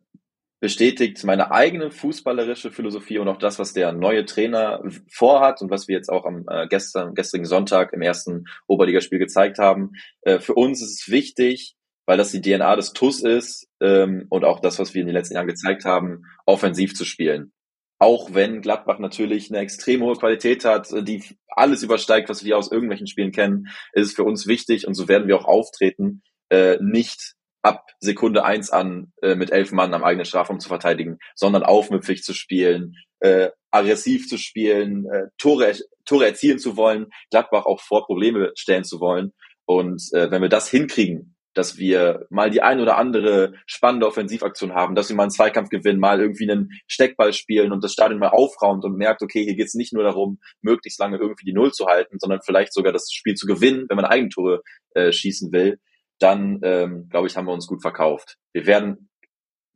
[0.60, 5.86] bestätigt meine eigene fußballerische Philosophie und auch das, was der neue Trainer vorhat und was
[5.86, 9.92] wir jetzt auch am äh, gestern, gestrigen Sonntag im ersten Oberligaspiel gezeigt haben.
[10.22, 14.44] Äh, für uns ist es wichtig, weil das die DNA des TUS ist ähm, und
[14.44, 17.52] auch das, was wir in den letzten Jahren gezeigt haben, offensiv zu spielen.
[17.98, 22.70] Auch wenn Gladbach natürlich eine extrem hohe Qualität hat, die alles übersteigt, was wir aus
[22.70, 26.76] irgendwelchen Spielen kennen, ist es für uns wichtig und so werden wir auch auftreten, äh,
[26.80, 27.35] nicht
[27.66, 32.22] ab Sekunde eins an äh, mit elf Mann am eigenen Strafraum zu verteidigen, sondern aufmüpfig
[32.22, 35.74] zu spielen, äh, aggressiv zu spielen, äh, Tore,
[36.04, 39.32] Tore erzielen zu wollen, Gladbach auch vor Probleme stellen zu wollen.
[39.64, 44.74] Und äh, wenn wir das hinkriegen, dass wir mal die ein oder andere spannende Offensivaktion
[44.74, 48.20] haben, dass wir mal einen Zweikampf gewinnen, mal irgendwie einen Steckball spielen und das Stadion
[48.20, 51.54] mal aufraumt und merkt, okay, hier geht es nicht nur darum, möglichst lange irgendwie die
[51.54, 54.62] Null zu halten, sondern vielleicht sogar das Spiel zu gewinnen, wenn man Eigentore
[54.94, 55.80] äh, schießen will,
[56.18, 58.36] dann ähm, glaube ich, haben wir uns gut verkauft.
[58.52, 59.10] Wir werden,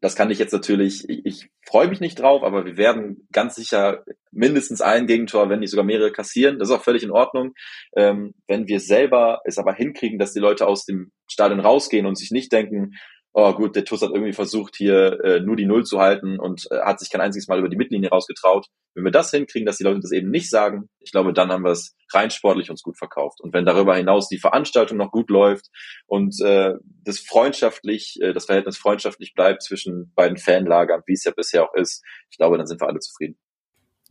[0.01, 3.55] das kann ich jetzt natürlich, ich, ich freue mich nicht drauf, aber wir werden ganz
[3.55, 6.59] sicher mindestens ein Gegentor, wenn nicht sogar mehrere kassieren.
[6.59, 7.53] Das ist auch völlig in Ordnung.
[7.97, 12.17] Ähm, wenn wir selber es aber hinkriegen, dass die Leute aus dem Stadion rausgehen und
[12.17, 12.93] sich nicht denken,
[13.33, 16.67] oh gut, der TUS hat irgendwie versucht, hier äh, nur die Null zu halten und
[16.71, 18.67] äh, hat sich kein einziges Mal über die Mittellinie rausgetraut.
[18.95, 21.65] Wenn wir das hinkriegen, dass die Leute das eben nicht sagen, ich glaube, dann haben
[21.65, 23.41] wir es rein sportlich uns gut verkauft.
[23.41, 25.67] Und wenn darüber hinaus die Veranstaltung noch gut läuft
[26.07, 31.33] und äh, das freundschaftlich, äh, das Verhältnis freundschaftlich bleibt zwischen beiden Fanlagern, wie es ja
[31.35, 33.39] bisher auch ist, ich glaube, dann sind wir alle zufrieden.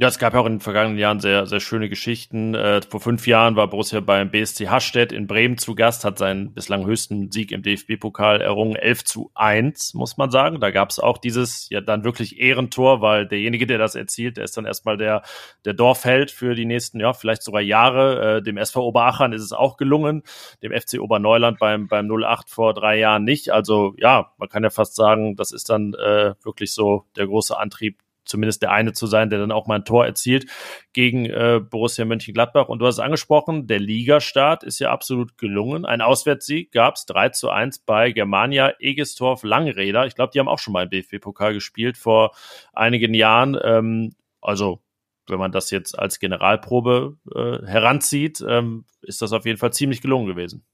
[0.01, 2.55] Ja, es gab ja auch in den vergangenen Jahren sehr, sehr schöne Geschichten.
[2.55, 6.53] Äh, vor fünf Jahren war Borussia beim BSC Hastedt in Bremen zu Gast, hat seinen
[6.53, 10.62] bislang höchsten Sieg im DFB-Pokal errungen, 11 zu 1, muss man sagen.
[10.62, 14.45] Da gab es auch dieses ja dann wirklich Ehrentor, weil derjenige, der das erzielt, der
[14.45, 15.21] ist dann erstmal der,
[15.65, 18.38] der Dorfheld für die nächsten, ja, vielleicht sogar Jahre.
[18.38, 20.23] Äh, dem SV Oberachern ist es auch gelungen,
[20.63, 23.49] dem FC Oberneuland beim, beim 08 vor drei Jahren nicht.
[23.49, 27.59] Also ja, man kann ja fast sagen, das ist dann äh, wirklich so der große
[27.59, 30.45] Antrieb zumindest der eine zu sein, der dann auch mal ein Tor erzielt
[30.93, 32.69] gegen äh, Borussia Mönchengladbach.
[32.69, 35.86] Und du hast es angesprochen, der Ligastart ist ja absolut gelungen.
[35.86, 40.05] Ein Auswärtssieg gab es 3 zu 1 bei Germania Egestorf Langräder.
[40.05, 42.32] Ich glaube, die haben auch schon mal im DFB-Pokal gespielt vor
[42.73, 43.58] einigen Jahren.
[43.62, 44.79] Ähm, also
[45.27, 50.01] wenn man das jetzt als Generalprobe äh, heranzieht, ähm, ist das auf jeden Fall ziemlich
[50.01, 50.65] gelungen gewesen.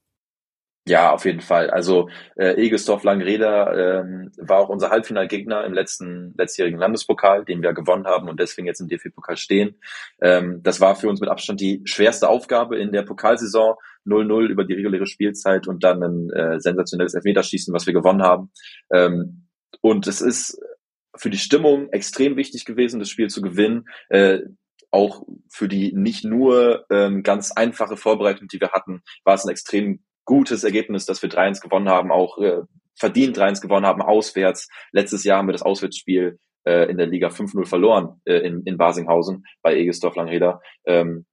[0.88, 1.68] Ja, auf jeden Fall.
[1.70, 7.72] Also äh, Egestorf Langreder ähm, war auch unser Halbfinalgegner im letzten letztjährigen Landespokal, den wir
[7.72, 9.80] gewonnen haben und deswegen jetzt im DFB-Pokal stehen.
[10.20, 13.74] Ähm, das war für uns mit Abstand die schwerste Aufgabe in der Pokalsaison.
[14.06, 18.52] 0-0 über die reguläre Spielzeit und dann ein äh, sensationelles Elfmeterschießen, was wir gewonnen haben.
[18.92, 19.48] Ähm,
[19.80, 20.60] und es ist
[21.16, 23.88] für die Stimmung extrem wichtig gewesen, das Spiel zu gewinnen.
[24.08, 24.42] Äh,
[24.92, 29.50] auch für die nicht nur ähm, ganz einfache Vorbereitung, die wir hatten, war es ein
[29.50, 32.60] extrem gutes Ergebnis, dass wir 3-1 gewonnen haben, auch äh,
[32.94, 34.68] verdient 3-1 gewonnen haben, auswärts.
[34.92, 38.76] Letztes Jahr haben wir das Auswärtsspiel äh, in der Liga 5-0 verloren äh, in, in
[38.76, 40.60] Basinghausen bei Egestorf Langreder.
[40.84, 41.24] Ähm,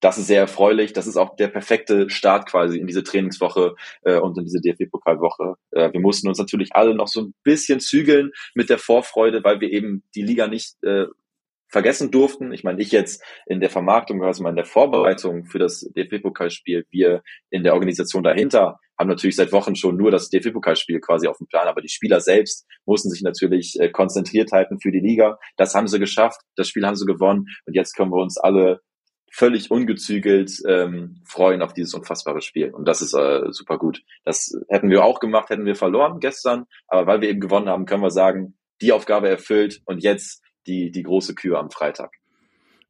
[0.00, 0.92] das ist sehr erfreulich.
[0.92, 5.54] Das ist auch der perfekte Start quasi in diese Trainingswoche äh, und in diese DFB-Pokalwoche.
[5.70, 9.60] Äh, wir mussten uns natürlich alle noch so ein bisschen zügeln mit der Vorfreude, weil
[9.60, 11.06] wir eben die Liga nicht äh,
[11.68, 12.52] vergessen durften.
[12.52, 17.22] Ich meine, ich jetzt in der Vermarktung, also in der Vorbereitung für das DFB-Pokalspiel, wir
[17.50, 21.46] in der Organisation dahinter haben natürlich seit Wochen schon nur das DFB-Pokalspiel quasi auf dem
[21.46, 25.38] Plan, aber die Spieler selbst mussten sich natürlich äh, konzentriert halten für die Liga.
[25.56, 28.80] Das haben sie geschafft, das Spiel haben sie gewonnen und jetzt können wir uns alle
[29.32, 32.72] völlig ungezügelt ähm, freuen auf dieses unfassbare Spiel.
[32.72, 34.02] Und das ist äh, super gut.
[34.24, 37.84] Das hätten wir auch gemacht, hätten wir verloren gestern, aber weil wir eben gewonnen haben,
[37.84, 42.12] können wir sagen, die Aufgabe erfüllt und jetzt die, die große Kühe am Freitag.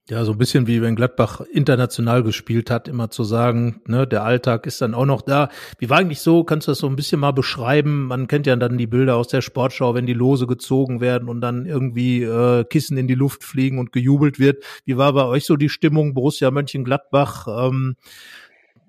[0.09, 4.23] Ja, so ein bisschen wie wenn Gladbach international gespielt hat, immer zu sagen, ne, der
[4.23, 5.49] Alltag ist dann auch noch da.
[5.81, 8.07] Wie war eigentlich so, kannst du das so ein bisschen mal beschreiben?
[8.07, 11.41] Man kennt ja dann die Bilder aus der Sportschau, wenn die Lose gezogen werden und
[11.41, 14.63] dann irgendwie äh, Kissen in die Luft fliegen und gejubelt wird.
[14.85, 16.15] Wie war bei euch so die Stimmung?
[16.15, 17.97] Borussia Mönchengladbach, ähm,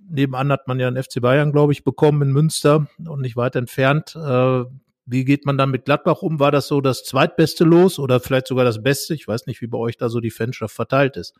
[0.08, 3.56] nebenan hat man ja einen FC Bayern, glaube ich, bekommen in Münster und nicht weit
[3.56, 4.16] entfernt.
[4.16, 4.66] Äh,
[5.08, 6.40] wie geht man dann mit Gladbach um?
[6.40, 9.14] War das so das zweitbeste Los oder vielleicht sogar das Beste?
[9.14, 11.34] Ich weiß nicht, wie bei euch da so die Fanschaft verteilt ist.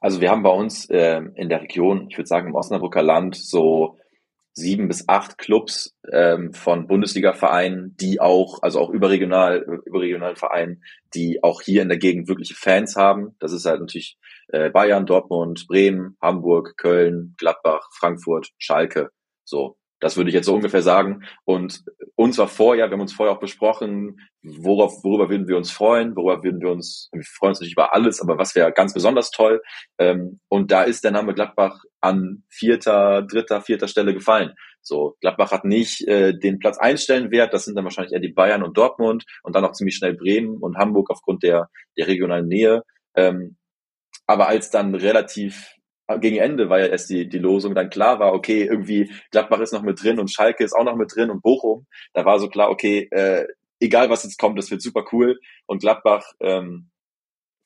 [0.00, 3.36] Also wir haben bei uns äh, in der Region, ich würde sagen im Osnabrücker Land,
[3.36, 3.98] so
[4.52, 10.82] sieben bis acht Clubs ähm, von Bundesliga-Vereinen, die auch, also auch überregional, überregionalen Vereinen,
[11.14, 13.36] die auch hier in der Gegend wirkliche Fans haben.
[13.38, 19.10] Das ist halt natürlich äh, Bayern, Dortmund, Bremen, Hamburg, Köln, Gladbach, Frankfurt, Schalke.
[19.44, 21.22] So, das würde ich jetzt so ungefähr sagen.
[21.44, 21.84] Und
[22.16, 26.16] uns war vorher, wir haben uns vorher auch besprochen, worauf, worüber würden wir uns freuen,
[26.16, 29.30] worüber würden wir uns, wir freuen uns natürlich über alles, aber was wäre ganz besonders
[29.30, 29.62] toll.
[29.98, 34.54] Ähm, und da ist der Name Gladbach an vierter, dritter, vierter Stelle gefallen.
[34.82, 38.32] So, Gladbach hat nicht äh, den Platz einstellen wert, das sind dann wahrscheinlich eher die
[38.32, 42.48] Bayern und Dortmund und dann auch ziemlich schnell Bremen und Hamburg aufgrund der, der regionalen
[42.48, 42.82] Nähe.
[43.14, 43.56] Ähm,
[44.26, 45.74] aber als dann relativ
[46.18, 49.72] gegen Ende war ja erst die, die Losung, dann klar war, okay, irgendwie Gladbach ist
[49.72, 51.86] noch mit drin und Schalke ist auch noch mit drin und Bochum.
[52.14, 53.46] Da war so klar, okay, äh,
[53.80, 55.38] egal was jetzt kommt, das wird super cool.
[55.66, 56.90] Und Gladbach, ähm,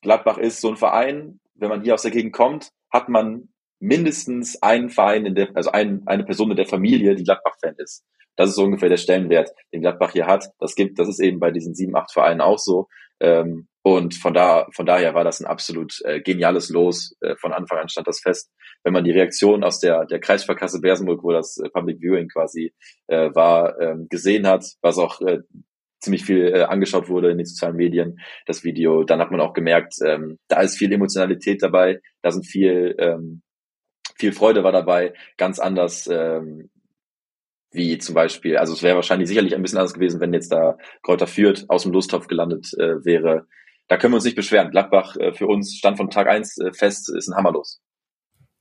[0.03, 3.49] Gladbach ist so ein Verein, wenn man hier aus der Gegend kommt, hat man
[3.81, 8.05] mindestens einen Verein in der, also ein, eine Person in der Familie, die Gladbach-Fan ist.
[8.37, 10.51] Das ist so ungefähr der Stellenwert, den Gladbach hier hat.
[10.59, 12.89] Das gibt, das ist eben bei diesen sieben, acht Vereinen auch so.
[13.21, 17.15] Ähm, und von da, von daher war das ein absolut äh, geniales Los.
[17.21, 18.51] Äh, von Anfang an stand das fest.
[18.83, 22.73] Wenn man die Reaktion aus der, der Kreissparkasse Bersenburg, wo das äh, Public Viewing quasi
[23.09, 25.41] äh, war, ähm, gesehen hat, was auch äh,
[26.01, 29.53] ziemlich viel äh, angeschaut wurde in den sozialen Medien, das Video, dann hat man auch
[29.53, 33.43] gemerkt, ähm, da ist viel Emotionalität dabei, da sind viel, ähm,
[34.17, 36.71] viel Freude war dabei, ganz anders ähm,
[37.71, 40.79] wie zum Beispiel, also es wäre wahrscheinlich sicherlich ein bisschen anders gewesen, wenn jetzt da
[41.03, 43.47] Kräuter führt aus dem Lostopf gelandet äh, wäre
[43.89, 44.71] da können wir uns nicht beschweren.
[44.71, 47.83] Gladbach äh, für uns stand von Tag eins äh, fest, ist ein Hammerlos.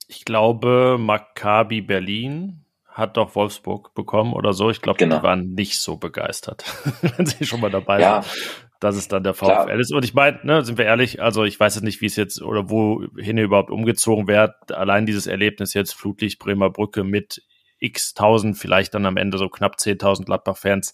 [0.07, 4.69] Ich glaube, Maccabi Berlin hat doch Wolfsburg bekommen oder so.
[4.69, 5.17] Ich glaube, genau.
[5.17, 6.63] die waren nicht so begeistert,
[7.17, 8.21] wenn sie schon mal dabei ja.
[8.21, 8.35] sind,
[8.79, 9.79] dass es dann der VfL Klar.
[9.79, 9.93] ist.
[9.93, 12.41] Und ich meine, ne, sind wir ehrlich, also ich weiß jetzt nicht, wie es jetzt
[12.41, 14.71] oder wohin überhaupt umgezogen wird.
[14.71, 17.41] Allein dieses Erlebnis jetzt Flutlicht Bremer Brücke mit
[17.83, 20.93] x tausend, vielleicht dann am Ende so knapp 10.000 Gladbach-Fans.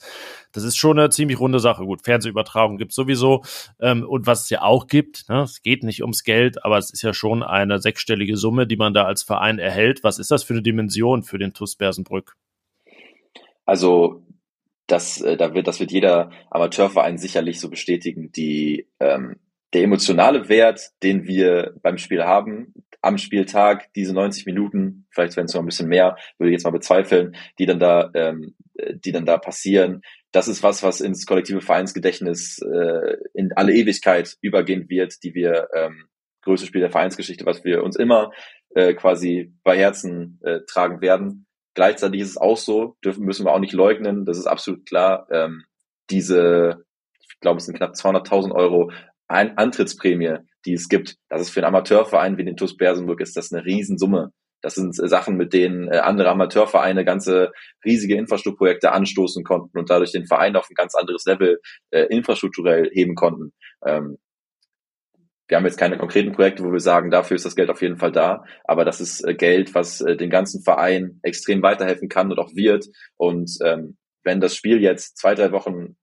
[0.52, 1.86] Das ist schon eine ziemlich runde Sache.
[1.86, 3.44] Gut, Fernsehübertragung gibt's sowieso.
[3.80, 6.92] Ähm, und was es ja auch gibt, ne, es geht nicht ums Geld, aber es
[6.92, 10.04] ist ja schon eine sechsstellige Summe, die man da als Verein erhält.
[10.04, 12.36] Was ist das für eine Dimension für den TuS Bersenbrück?
[13.66, 14.24] Also
[14.88, 18.32] das, äh, da wird, das wird jeder Amateurverein sicherlich so bestätigen.
[18.32, 19.36] Die, ähm,
[19.74, 25.46] der emotionale Wert, den wir beim Spiel haben, am Spieltag diese 90 Minuten, vielleicht werden
[25.46, 29.12] es noch ein bisschen mehr, würde ich jetzt mal bezweifeln, die dann da, ähm, die
[29.12, 30.02] dann da passieren.
[30.32, 35.70] Das ist was, was ins kollektive Vereinsgedächtnis äh, in alle Ewigkeit übergehen wird, die wir
[35.74, 36.08] ähm,
[36.42, 38.32] größte Spiel der Vereinsgeschichte, was wir uns immer
[38.76, 41.48] äh, quasi bei Herzen äh, tragen werden.
[41.74, 45.28] Gleichzeitig ist es auch so, dürfen müssen wir auch nicht leugnen, das ist absolut klar.
[45.32, 45.64] Ähm,
[46.10, 46.86] diese,
[47.22, 48.92] ich glaube, es sind knapp 200.000 Euro
[49.30, 51.16] ein Antrittsprämie, die es gibt.
[51.30, 54.32] Das ist für einen Amateurverein wie den TuS Bersenburg ist das eine Riesensumme.
[54.62, 57.52] Das sind Sachen, mit denen äh, andere Amateurvereine ganze
[57.86, 61.62] riesige Infrastrukturprojekte anstoßen konnten und dadurch den Verein auf ein ganz anderes Level
[61.92, 63.54] äh, infrastrukturell heben konnten.
[63.86, 64.18] Ähm,
[65.48, 67.98] wir haben jetzt keine konkreten Projekte, wo wir sagen, dafür ist das Geld auf jeden
[67.98, 72.30] Fall da, aber das ist äh, Geld, was äh, den ganzen Verein extrem weiterhelfen kann
[72.30, 72.88] und auch wird.
[73.16, 75.96] Und ähm, wenn das Spiel jetzt zwei, drei Wochen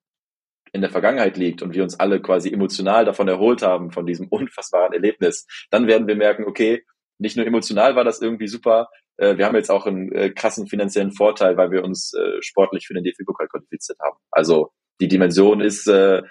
[0.76, 4.28] in der Vergangenheit liegt und wir uns alle quasi emotional davon erholt haben, von diesem
[4.28, 6.84] unfassbaren Erlebnis, dann werden wir merken, okay,
[7.18, 10.66] nicht nur emotional war das irgendwie super, äh, wir haben jetzt auch einen äh, krassen
[10.66, 14.18] finanziellen Vorteil, weil wir uns äh, sportlich für den DFB-Pokal qualifiziert haben.
[14.30, 14.70] Also
[15.00, 16.22] die Dimension ist äh,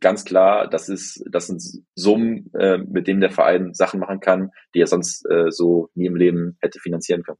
[0.00, 1.62] ganz klar, das ist, das sind
[1.94, 6.06] Summen, äh, mit denen der Verein Sachen machen kann, die er sonst äh, so nie
[6.06, 7.38] im Leben hätte finanzieren können.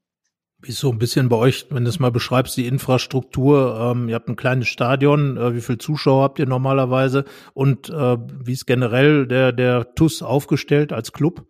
[0.65, 3.79] Wie so ein bisschen bei euch, wenn du es mal beschreibst, die Infrastruktur?
[3.81, 7.25] Ähm, ihr habt ein kleines Stadion, äh, wie viele Zuschauer habt ihr normalerweise?
[7.53, 11.47] Und äh, wie ist generell der, der TUS aufgestellt als Club?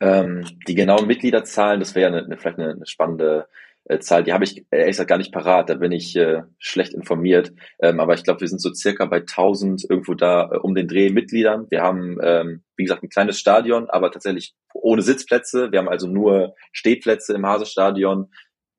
[0.00, 3.48] Ähm, die genauen Mitgliederzahlen, das wäre eine, vielleicht eine, eine spannende
[4.00, 7.52] Zahl, die habe ich ehrlich gesagt gar nicht parat, da bin ich äh, schlecht informiert.
[7.80, 10.86] Ähm, aber ich glaube, wir sind so circa bei 1000 irgendwo da äh, um den
[10.86, 11.66] Dreh Mitgliedern.
[11.70, 15.72] Wir haben, ähm, wie gesagt, ein kleines Stadion, aber tatsächlich ohne Sitzplätze.
[15.72, 18.30] Wir haben also nur Stehplätze im Hasestadion.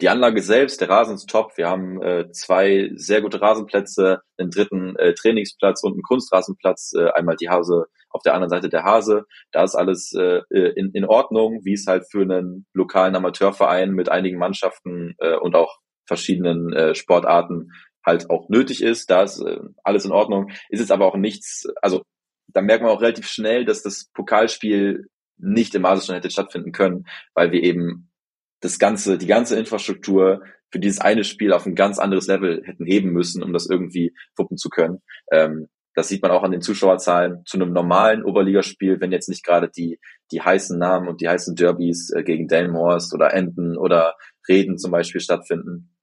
[0.01, 1.57] Die Anlage selbst, der Rasen ist top.
[1.57, 6.93] Wir haben äh, zwei sehr gute Rasenplätze, einen dritten äh, Trainingsplatz und einen Kunstrasenplatz.
[6.97, 9.25] Äh, einmal die Hase auf der anderen Seite der Hase.
[9.51, 14.09] Da ist alles äh, in, in Ordnung, wie es halt für einen lokalen Amateurverein mit
[14.09, 17.71] einigen Mannschaften äh, und auch verschiedenen äh, Sportarten
[18.05, 19.09] halt auch nötig ist.
[19.09, 20.49] Da ist äh, alles in Ordnung.
[20.69, 22.03] Ist jetzt aber auch nichts, also
[22.47, 25.07] da merkt man auch relativ schnell, dass das Pokalspiel
[25.37, 28.11] nicht im Maße hätte stattfinden können, weil wir eben
[28.59, 32.85] das ganze, die ganze Infrastruktur für dieses eine Spiel auf ein ganz anderes Level hätten
[32.85, 34.99] heben müssen, um das irgendwie wuppen zu können.
[35.31, 39.43] Ähm, das sieht man auch an den Zuschauerzahlen zu einem normalen Oberligaspiel, wenn jetzt nicht
[39.43, 39.99] gerade die,
[40.31, 44.15] die heißen Namen und die heißen Derbys äh, gegen Delmhorst oder Enden oder
[44.47, 45.95] Reden zum Beispiel stattfinden,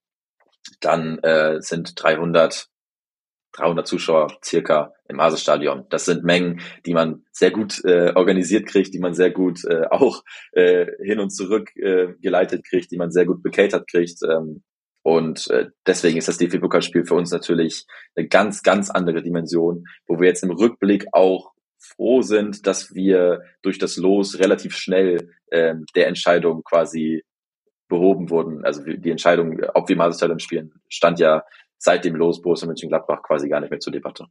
[0.79, 2.67] dann äh, sind 300,
[3.53, 5.85] 300 Zuschauer circa im Hasestadion.
[5.89, 9.87] Das sind Mengen, die man sehr gut äh, organisiert kriegt, die man sehr gut äh,
[9.89, 14.19] auch äh, hin und zurück äh, geleitet kriegt, die man sehr gut bekatert kriegt.
[14.23, 14.63] Ähm,
[15.03, 17.85] und äh, deswegen ist das DFB-Pokalspiel für uns natürlich
[18.15, 23.41] eine ganz, ganz andere Dimension, wo wir jetzt im Rückblick auch froh sind, dass wir
[23.61, 27.23] durch das Los relativ schnell ähm, der Entscheidung quasi
[27.87, 28.65] behoben wurden.
[28.65, 31.43] Also die Entscheidung, ob wir Maserstadion spielen, stand ja
[31.77, 34.27] seit dem Los Borussia Mönchengladbach quasi gar nicht mehr zur Debatte.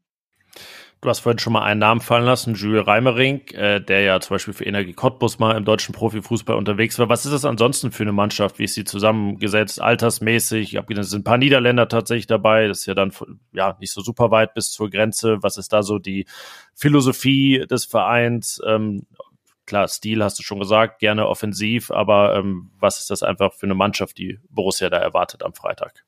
[1.01, 4.35] Du hast vorhin schon mal einen Namen fallen lassen, Jules Reimering, äh, der ja zum
[4.35, 7.09] Beispiel für Energie Cottbus mal im deutschen Profifußball unterwegs war.
[7.09, 8.59] Was ist das ansonsten für eine Mannschaft?
[8.59, 10.73] Wie ist sie zusammengesetzt, altersmäßig?
[10.73, 12.67] Ich habe gesehen, es sind ein paar Niederländer tatsächlich dabei.
[12.67, 13.13] Das ist ja dann
[13.53, 15.39] ja nicht so super weit bis zur Grenze.
[15.41, 16.27] Was ist da so die
[16.75, 18.61] Philosophie des Vereins?
[18.67, 19.07] Ähm,
[19.67, 23.67] klar, Stil hast du schon gesagt, gerne offensiv, aber ähm, was ist das einfach für
[23.67, 26.08] eine Mannschaft, die Borussia da erwartet am Freitag?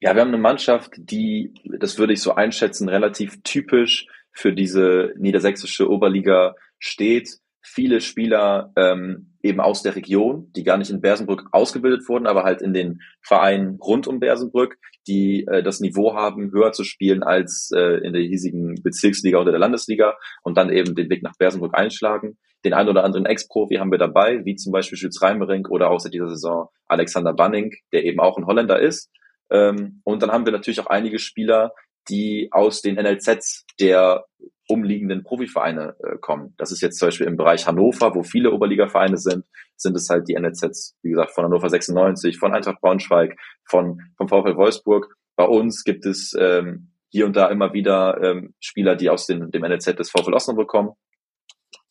[0.00, 5.12] Ja, wir haben eine Mannschaft, die, das würde ich so einschätzen, relativ typisch für diese
[5.16, 7.38] niedersächsische Oberliga steht.
[7.62, 12.44] Viele Spieler ähm, eben aus der Region, die gar nicht in Bersenbrück ausgebildet wurden, aber
[12.44, 17.22] halt in den Vereinen rund um Bersenbrück, die äh, das Niveau haben, höher zu spielen
[17.22, 21.36] als äh, in der hiesigen Bezirksliga oder der Landesliga und dann eben den Weg nach
[21.38, 22.38] Bersenbrück einschlagen.
[22.64, 26.10] Den einen oder anderen Ex-Profi haben wir dabei, wie zum Beispiel Schütz Reimering oder außer
[26.10, 29.10] dieser Saison Alexander Banning, der eben auch ein Holländer ist,
[29.50, 31.72] ähm, und dann haben wir natürlich auch einige Spieler,
[32.08, 34.24] die aus den NLZs der
[34.68, 36.54] umliegenden Profivereine äh, kommen.
[36.56, 39.44] Das ist jetzt zum Beispiel im Bereich Hannover, wo viele Oberligavereine sind,
[39.76, 44.28] sind es halt die NLZs, wie gesagt, von Hannover 96, von Eintracht Braunschweig, von, vom
[44.28, 45.14] VfL Wolfsburg.
[45.36, 49.50] Bei uns gibt es ähm, hier und da immer wieder ähm, Spieler, die aus den,
[49.50, 50.92] dem NLZ des VfL Osnabrück kommen.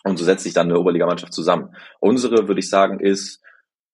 [0.06, 1.76] Und so setzt sich dann eine Oberligamannschaft zusammen.
[2.00, 3.42] Unsere, würde ich sagen, ist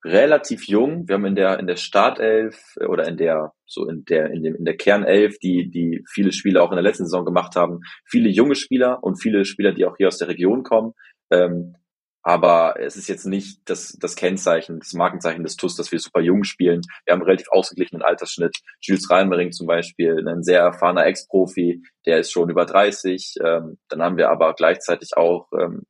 [0.06, 1.08] relativ jung.
[1.08, 4.44] Wir haben in der in der Startelf äh, oder in der so in der in
[4.44, 7.80] dem in der Kernelf, die die viele Spieler auch in der letzten Saison gemacht haben,
[8.06, 10.94] viele junge Spieler und viele Spieler, die auch hier aus der Region kommen.
[11.32, 11.76] Ähm,
[12.22, 16.22] aber es ist jetzt nicht das, das Kennzeichen, das Markenzeichen des TUS, dass wir super
[16.22, 16.82] jung spielen.
[17.06, 18.58] Wir haben einen relativ ausgeglichenen Altersschnitt.
[18.82, 23.36] Jules Reinmering zum Beispiel, ein sehr erfahrener Ex-Profi, der ist schon über 30.
[23.44, 25.84] Ähm, dann haben wir aber gleichzeitig auch ähm,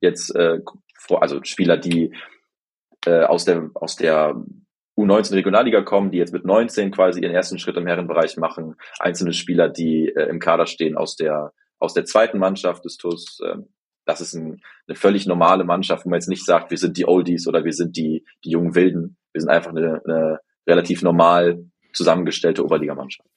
[0.00, 0.58] jetzt äh,
[1.10, 2.12] also Spieler, die
[3.06, 4.34] äh, aus der aus der
[4.96, 8.74] U19 Regionalliga kommen, die jetzt mit 19 quasi ihren ersten Schritt im Herrenbereich machen.
[8.98, 13.38] Einzelne Spieler, die äh, im Kader stehen aus der aus der zweiten Mannschaft des TUS.
[13.44, 13.58] Äh,
[14.04, 17.06] das ist ein, eine völlig normale Mannschaft, wo man jetzt nicht sagt, wir sind die
[17.06, 19.18] Oldies oder wir sind die, die jungen Wilden.
[19.32, 23.28] Wir sind einfach eine, eine relativ normal zusammengestellte Oberligamannschaft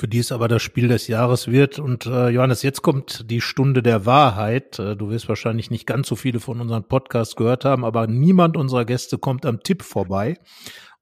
[0.00, 1.78] für die es aber das Spiel des Jahres wird.
[1.78, 4.78] Und äh, Johannes, jetzt kommt die Stunde der Wahrheit.
[4.78, 8.56] Äh, du wirst wahrscheinlich nicht ganz so viele von unseren Podcasts gehört haben, aber niemand
[8.56, 10.38] unserer Gäste kommt am Tipp vorbei.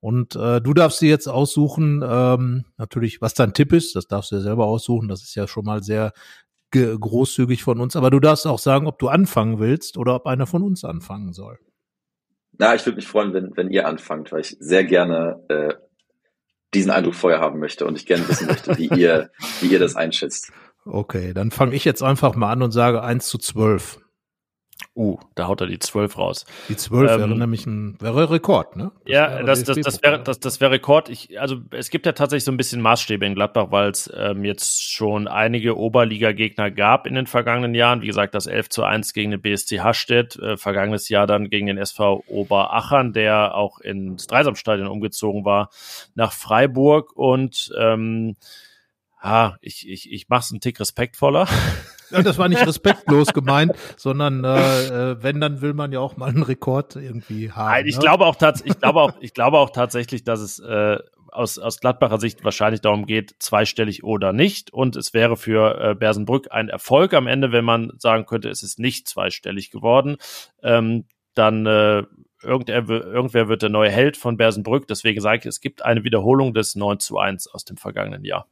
[0.01, 3.95] Und äh, du darfst dir jetzt aussuchen, ähm, natürlich, was dein Tipp ist.
[3.95, 5.07] Das darfst du dir selber aussuchen.
[5.07, 6.13] Das ist ja schon mal sehr
[6.73, 7.95] großzügig von uns.
[7.95, 11.33] Aber du darfst auch sagen, ob du anfangen willst oder ob einer von uns anfangen
[11.33, 11.57] soll.
[12.59, 15.75] Na, ich würde mich freuen, wenn, wenn ihr anfangt, weil ich sehr gerne äh,
[16.75, 19.97] diesen Eindruck vorher haben möchte und ich gerne wissen möchte, wie ihr, wie ihr das
[19.97, 20.53] einschätzt.
[20.85, 24.01] Okay, dann fange ich jetzt einfach mal an und sage 1 zu 12.
[24.95, 26.45] Uh, da haut er die 12 raus.
[26.69, 28.91] Die 12 ähm, wäre nämlich ein wäre Rekord, ne?
[29.05, 31.09] Das ja, das, das, das, wäre, das, das wäre Rekord.
[31.09, 34.45] Ich, also es gibt ja tatsächlich so ein bisschen Maßstäbe in Gladbach, weil es ähm,
[34.45, 38.03] jetzt schon einige Oberliga-Gegner gab in den vergangenen Jahren.
[38.03, 41.69] Wie gesagt, das 11 zu 1 gegen den BSC Hastedt, äh, vergangenes Jahr dann gegen
[41.69, 45.71] den SV Oberachern, der auch ins Dreisamstadion umgezogen war,
[46.17, 48.35] nach Freiburg und ähm,
[49.23, 51.47] ha, ich, ich, ich mache es einen Tick respektvoller.
[52.11, 56.17] Ja, das war nicht respektlos gemeint, sondern äh, äh, wenn, dann will man ja auch
[56.17, 57.71] mal einen Rekord irgendwie haben.
[57.71, 58.01] Nein, ich ne?
[58.01, 60.99] glaube auch ich glaube auch, ich glaube auch tatsächlich, dass es äh,
[61.33, 64.73] aus, aus Gladbacher Sicht wahrscheinlich darum geht, zweistellig oder nicht.
[64.73, 68.63] Und es wäre für äh, Bersenbrück ein Erfolg am Ende, wenn man sagen könnte, es
[68.63, 70.17] ist nicht zweistellig geworden.
[70.63, 71.05] Ähm,
[71.35, 72.05] dann äh,
[72.43, 74.89] irgendwer, irgendwer wird der neue Held von Bersenbrück.
[74.89, 78.47] Deswegen sage ich, es gibt eine Wiederholung des 9 zu 1 aus dem vergangenen Jahr.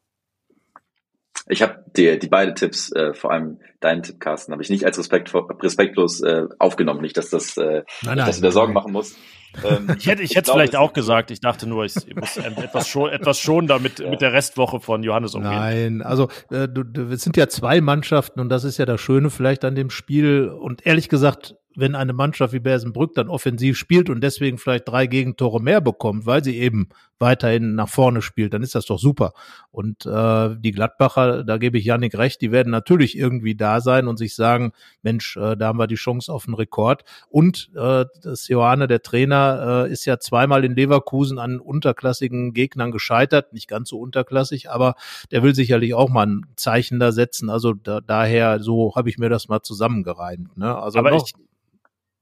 [1.48, 4.84] Ich habe die, die beide Tipps, äh, vor allem deinen Tipp, Carsten, habe ich nicht
[4.84, 5.32] als Respekt,
[5.62, 7.00] respektlos äh, aufgenommen.
[7.00, 9.16] Nicht, dass das, äh, nein, nein, dass du dir Sorgen machen musst.
[9.64, 11.30] Ähm, ich hätte, ich hätte vielleicht auch gesagt.
[11.30, 14.10] Ich dachte nur, ich, muss etwas schon, etwas schon damit ja.
[14.10, 15.52] mit der Restwoche von Johannes umgehen.
[15.52, 19.00] Nein, also äh, du, du, es sind ja zwei Mannschaften und das ist ja das
[19.00, 20.48] Schöne vielleicht an dem Spiel.
[20.48, 25.06] Und ehrlich gesagt, wenn eine Mannschaft wie Bersenbrück dann offensiv spielt und deswegen vielleicht drei
[25.06, 29.32] Gegentore mehr bekommt, weil sie eben weiterhin nach vorne spielt, dann ist das doch super.
[29.70, 34.06] Und äh, die Gladbacher, da gebe ich Janik recht, die werden natürlich irgendwie da sein
[34.06, 34.72] und sich sagen,
[35.02, 37.04] Mensch, äh, da haben wir die Chance auf einen Rekord.
[37.28, 42.90] Und äh, das Johanne, der Trainer, äh, ist ja zweimal in Leverkusen an unterklassigen Gegnern
[42.90, 44.94] gescheitert, nicht ganz so unterklassig, aber
[45.30, 47.48] der will sicherlich auch mal ein Zeichen da setzen.
[47.48, 50.56] Also da, daher, so habe ich mir das mal zusammengereimt.
[50.56, 50.76] Ne?
[50.76, 51.34] Also aber noch, ich,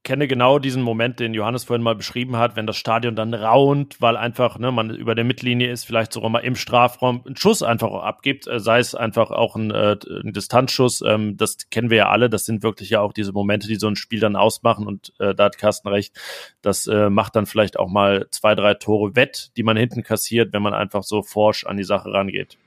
[0.05, 4.01] kenne genau diesen Moment, den Johannes vorhin mal beschrieben hat, wenn das Stadion dann raunt,
[4.01, 7.63] weil einfach ne, man über der Mittellinie ist, vielleicht sogar mal im Strafraum einen Schuss
[7.63, 11.03] einfach abgibt, äh, sei es einfach auch ein, äh, ein Distanzschuss.
[11.03, 12.29] Ähm, das kennen wir ja alle.
[12.31, 14.87] Das sind wirklich ja auch diese Momente, die so ein Spiel dann ausmachen.
[14.87, 16.15] Und äh, da hat Carsten recht.
[16.61, 20.53] Das äh, macht dann vielleicht auch mal zwei, drei Tore wett, die man hinten kassiert,
[20.53, 22.59] wenn man einfach so forsch an die Sache rangeht.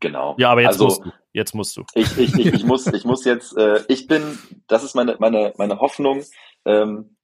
[0.00, 0.34] Genau.
[0.38, 1.10] Ja, aber jetzt also, musst du.
[1.32, 1.84] Jetzt musst du.
[1.94, 4.38] Ich, ich, ich, ich muss, ich muss jetzt, äh, ich bin,
[4.68, 6.22] das ist meine, meine, meine Hoffnung,
[6.64, 7.16] ähm,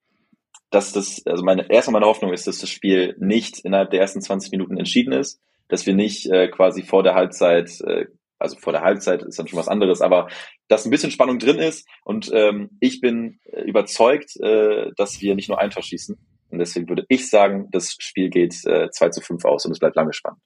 [0.71, 4.21] dass das, also meine, erstmal meine Hoffnung ist, dass das Spiel nicht innerhalb der ersten
[4.21, 8.07] 20 Minuten entschieden ist, dass wir nicht äh, quasi vor der Halbzeit, äh,
[8.39, 10.29] also vor der Halbzeit ist dann schon was anderes, aber
[10.68, 15.35] dass ein bisschen Spannung drin ist und ähm, ich bin äh, überzeugt, äh, dass wir
[15.35, 16.16] nicht nur ein Tor schießen
[16.51, 19.79] und deswegen würde ich sagen, das Spiel geht äh, 2 zu 5 aus und es
[19.79, 20.41] bleibt lange spannend.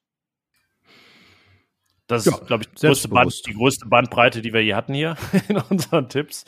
[2.06, 4.92] Das ja, ist, glaube ich, die größte, Band, die größte, Bandbreite, die wir je hatten
[4.92, 5.16] hier
[5.48, 6.44] in unseren Tipps.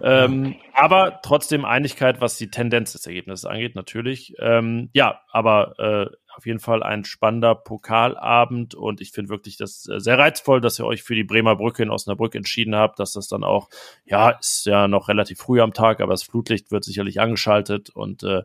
[0.00, 4.34] Ähm, aber trotzdem Einigkeit, was die Tendenz des Ergebnisses angeht, natürlich.
[4.38, 9.88] Ähm, ja, aber äh, auf jeden Fall ein spannender Pokalabend und ich finde wirklich das
[9.88, 13.12] äh, sehr reizvoll, dass ihr euch für die Bremer Brücke in Osnabrück entschieden habt, dass
[13.12, 13.68] das dann auch,
[14.04, 18.22] ja, ist ja noch relativ früh am Tag, aber das Flutlicht wird sicherlich angeschaltet und
[18.22, 18.42] äh,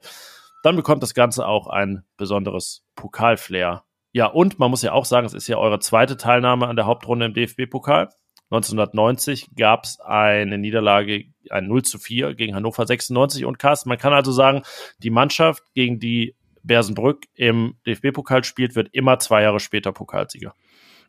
[0.63, 3.83] dann bekommt das Ganze auch ein besonderes Pokalflair
[4.15, 6.85] Ja, und man muss ja auch sagen, es ist ja eure zweite Teilnahme an der
[6.85, 8.11] Hauptrunde im DFB-Pokal.
[8.49, 13.89] 1990 gab es eine Niederlage, ein 0 zu 4 gegen Hannover 96 und Carsten.
[13.89, 14.61] Man kann also sagen,
[14.99, 20.55] die Mannschaft, gegen die Bersenbrück im DFB-Pokal spielt, wird immer zwei Jahre später Pokalsieger.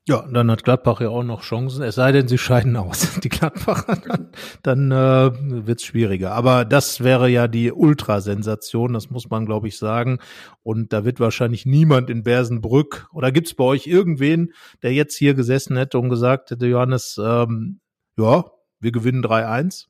[0.08, 3.18] Ja, dann hat Gladbach ja auch noch Chancen, es sei denn, sie scheiden aus.
[3.24, 4.30] Die Gladbacher, dann,
[4.62, 6.30] dann äh, wird es schwieriger.
[6.30, 10.20] Aber das wäre ja die Ultrasensation, das muss man, glaube ich, sagen.
[10.62, 14.52] Und da wird wahrscheinlich niemand in Bersenbrück, oder gibt es bei euch irgendwen,
[14.82, 17.80] der jetzt hier gesessen hätte und gesagt hätte, Johannes, ähm,
[18.16, 18.44] ja,
[18.78, 19.86] wir gewinnen 3-1?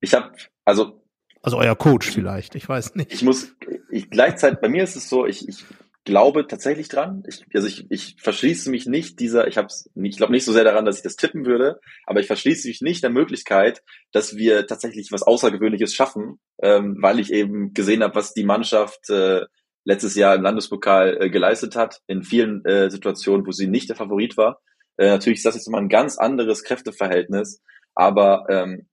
[0.00, 0.32] Ich habe,
[0.64, 1.02] also
[1.42, 3.12] also euer Coach vielleicht, ich weiß nicht.
[3.12, 3.54] Ich muss,
[3.90, 5.64] ich gleichzeitig, bei mir ist es so, ich, ich
[6.04, 7.22] glaube tatsächlich dran.
[7.28, 10.64] Ich, also ich, ich verschließe mich nicht dieser, ich hab's, ich glaube nicht so sehr
[10.64, 14.66] daran, dass ich das tippen würde, aber ich verschließe mich nicht der Möglichkeit, dass wir
[14.66, 19.42] tatsächlich was Außergewöhnliches schaffen, ähm, weil ich eben gesehen habe, was die Mannschaft äh,
[19.84, 23.96] letztes Jahr im Landespokal äh, geleistet hat, in vielen äh, Situationen, wo sie nicht der
[23.96, 24.60] Favorit war.
[24.96, 27.62] Äh, natürlich ist das jetzt immer ein ganz anderes Kräfteverhältnis,
[27.94, 28.88] aber ähm,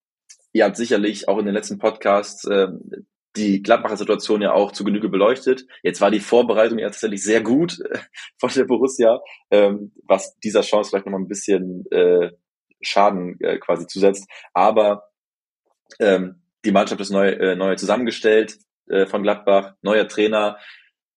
[0.51, 2.67] ihr habt sicherlich auch in den letzten Podcasts äh,
[3.35, 5.65] die Gladbacher Situation ja auch zu Genüge beleuchtet.
[5.83, 7.77] Jetzt war die Vorbereitung ja tatsächlich sehr gut
[8.39, 9.19] von der Borussia,
[9.51, 12.31] ähm, was dieser Chance vielleicht nochmal ein bisschen äh,
[12.81, 14.27] Schaden äh, quasi zusetzt.
[14.53, 15.09] Aber
[15.99, 18.57] ähm, die Mannschaft ist neu, äh, neu zusammengestellt
[18.87, 20.57] äh, von Gladbach, neuer Trainer,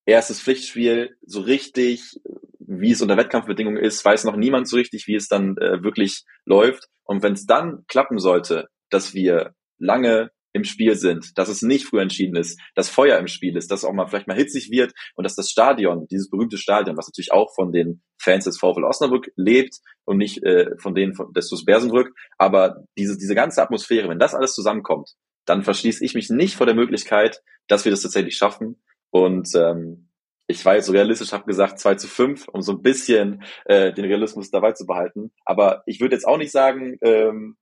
[0.05, 2.21] erstes Pflichtspiel, so richtig,
[2.59, 6.25] wie es unter Wettkampfbedingungen ist, weiß noch niemand so richtig, wie es dann äh, wirklich
[6.45, 6.89] läuft.
[7.05, 11.87] Und wenn es dann klappen sollte, dass wir lange im Spiel sind, dass es nicht
[11.87, 14.93] früh entschieden ist, dass Feuer im Spiel ist, dass auch mal vielleicht mal hitzig wird
[15.15, 18.85] und dass das Stadion, dieses berühmte Stadion, was natürlich auch von den Fans des VfL
[18.85, 23.63] Osnabrück lebt und nicht äh, von denen von, des TuS Bersenbrück, aber diese, diese ganze
[23.63, 25.13] Atmosphäre, wenn das alles zusammenkommt,
[25.45, 30.09] dann verschließe ich mich nicht vor der Möglichkeit, dass wir das tatsächlich schaffen und ähm,
[30.49, 33.93] ich war jetzt so realistisch, habe gesagt 2 zu 5, um so ein bisschen äh,
[33.93, 35.33] den Realismus dabei zu behalten.
[35.45, 37.57] Aber ich würde jetzt auch nicht sagen, ähm,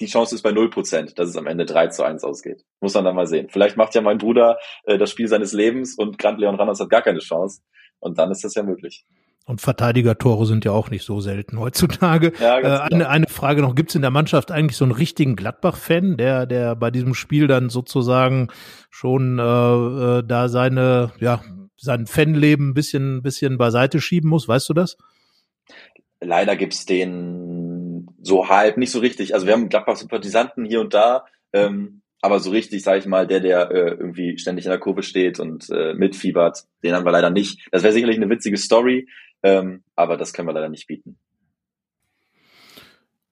[0.00, 2.64] die Chance ist bei 0%, dass es am Ende 3 zu 1 ausgeht.
[2.80, 3.48] Muss man dann mal sehen.
[3.50, 6.90] Vielleicht macht ja mein Bruder äh, das Spiel seines Lebens und Grant Leon Randers hat
[6.90, 7.62] gar keine Chance.
[8.00, 9.04] Und dann ist das ja möglich.
[9.44, 12.32] Und Verteidiger-Tore sind ja auch nicht so selten heutzutage.
[12.38, 15.36] Ja, äh, eine, eine Frage noch, gibt es in der Mannschaft eigentlich so einen richtigen
[15.36, 18.48] Gladbach-Fan, der, der bei diesem Spiel dann sozusagen
[18.90, 21.42] schon äh, äh, da seine, ja,
[21.76, 24.48] sein Fanleben ein bisschen, bisschen beiseite schieben muss?
[24.48, 24.98] Weißt du das?
[26.20, 27.67] Leider gibt's den
[28.20, 29.34] so halb, nicht so richtig.
[29.34, 33.40] Also wir haben Gladbach-Sympathisanten hier und da, ähm, aber so richtig, sage ich mal, der,
[33.40, 37.30] der äh, irgendwie ständig in der Kurve steht und äh, mitfiebert, den haben wir leider
[37.30, 37.66] nicht.
[37.70, 39.08] Das wäre sicherlich eine witzige Story,
[39.42, 41.18] ähm, aber das können wir leider nicht bieten.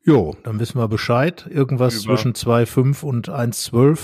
[0.02, 1.48] Jo, dann wissen wir Bescheid.
[1.50, 2.14] Irgendwas Über.
[2.14, 3.98] zwischen 2,5 und 1,12.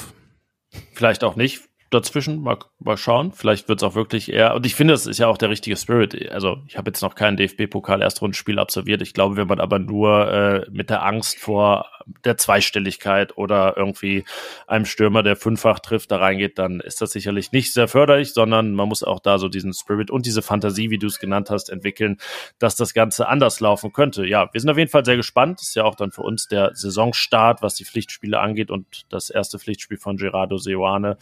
[0.95, 2.43] Vielleicht auch nicht dazwischen.
[2.43, 3.33] Mal, mal schauen.
[3.33, 4.55] Vielleicht wird es auch wirklich eher.
[4.55, 6.31] Und ich finde, das ist ja auch der richtige Spirit.
[6.31, 9.03] Also, ich habe jetzt noch kein DFB-Pokal-Erstrundenspiel absolviert.
[9.03, 11.87] Ich glaube, wenn man aber nur äh, mit der Angst vor
[12.25, 14.25] der Zweistelligkeit oder irgendwie
[14.67, 18.75] einem Stürmer, der fünffach trifft, da reingeht, dann ist das sicherlich nicht sehr förderlich, sondern
[18.75, 21.71] man muss auch da so diesen Spirit und diese Fantasie, wie du es genannt hast,
[21.71, 22.19] entwickeln,
[22.59, 24.27] dass das Ganze anders laufen könnte.
[24.27, 25.61] Ja, wir sind auf jeden Fall sehr gespannt.
[25.63, 29.59] Ist ja auch dann für uns der Saisonstart, was die Pflichtspiele angeht und das erste
[29.59, 31.19] Pflichtspiel von Gerardo Seoane.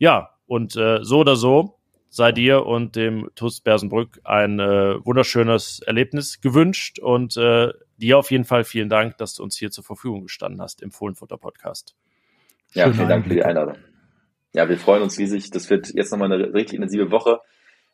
[0.00, 1.78] Ja, und äh, so oder so
[2.08, 8.30] sei dir und dem TUS Bersenbrück ein äh, wunderschönes Erlebnis gewünscht und äh, dir auf
[8.30, 11.94] jeden Fall vielen Dank, dass du uns hier zur Verfügung gestanden hast im Fohlenfutter Podcast.
[12.72, 13.76] Ja, vielen Dank für die Einladung.
[14.54, 15.50] Ja, wir freuen uns riesig.
[15.50, 17.40] Das wird jetzt nochmal eine richtig intensive Woche.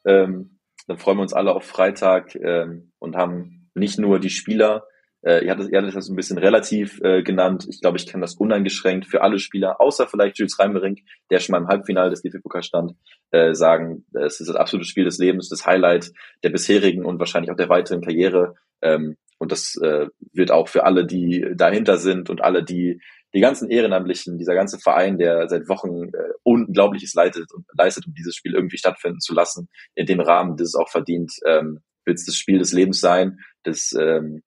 [0.04, 4.84] Ähm, dann freuen wir uns alle auf Freitag ähm, und haben nicht nur die Spieler,
[5.26, 7.66] äh, ihr, hattet, ihr hattet das ein bisschen relativ äh, genannt.
[7.68, 11.00] Ich glaube, ich kann das uneingeschränkt für alle Spieler, außer vielleicht Jules Reimering,
[11.30, 12.92] der schon mal im Halbfinale des DFB-Pokal stand,
[13.32, 16.12] äh, sagen, es ist das absolute Spiel des Lebens, das Highlight
[16.44, 18.54] der bisherigen und wahrscheinlich auch der weiteren Karriere.
[18.82, 23.00] Ähm, und das äh, wird auch für alle, die dahinter sind und alle, die
[23.34, 28.14] die ganzen Ehrenamtlichen, dieser ganze Verein, der seit Wochen äh, Unglaubliches leitet und leistet, um
[28.14, 32.18] dieses Spiel irgendwie stattfinden zu lassen, in dem Rahmen, das es auch verdient, ähm, wird
[32.18, 34.42] es das Spiel des Lebens sein, das ähm,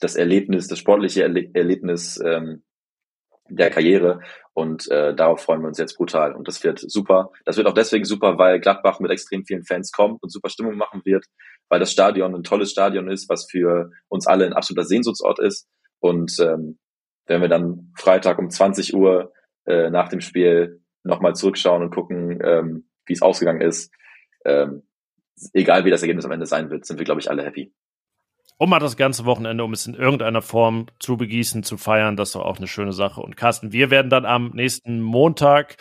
[0.00, 2.62] das Erlebnis, das sportliche Erle Erlebnis ähm,
[3.48, 4.20] der Karriere.
[4.52, 6.34] Und äh, darauf freuen wir uns jetzt brutal.
[6.34, 7.30] Und das wird super.
[7.44, 10.76] Das wird auch deswegen super, weil Gladbach mit extrem vielen Fans kommt und super Stimmung
[10.76, 11.26] machen wird,
[11.68, 15.68] weil das Stadion ein tolles Stadion ist, was für uns alle ein absoluter Sehnsuchtsort ist.
[16.00, 16.78] Und ähm,
[17.26, 19.32] wenn wir dann Freitag um 20 Uhr
[19.66, 23.92] äh, nach dem Spiel nochmal zurückschauen und gucken, ähm, wie es ausgegangen ist,
[24.44, 24.82] ähm,
[25.52, 27.72] egal wie das Ergebnis am Ende sein wird, sind wir glaube ich alle happy
[28.58, 32.16] um mal das ganze Wochenende, um es in irgendeiner Form zu begießen, zu feiern.
[32.16, 33.20] Das ist doch auch eine schöne Sache.
[33.20, 35.76] Und Carsten, wir werden dann am nächsten Montag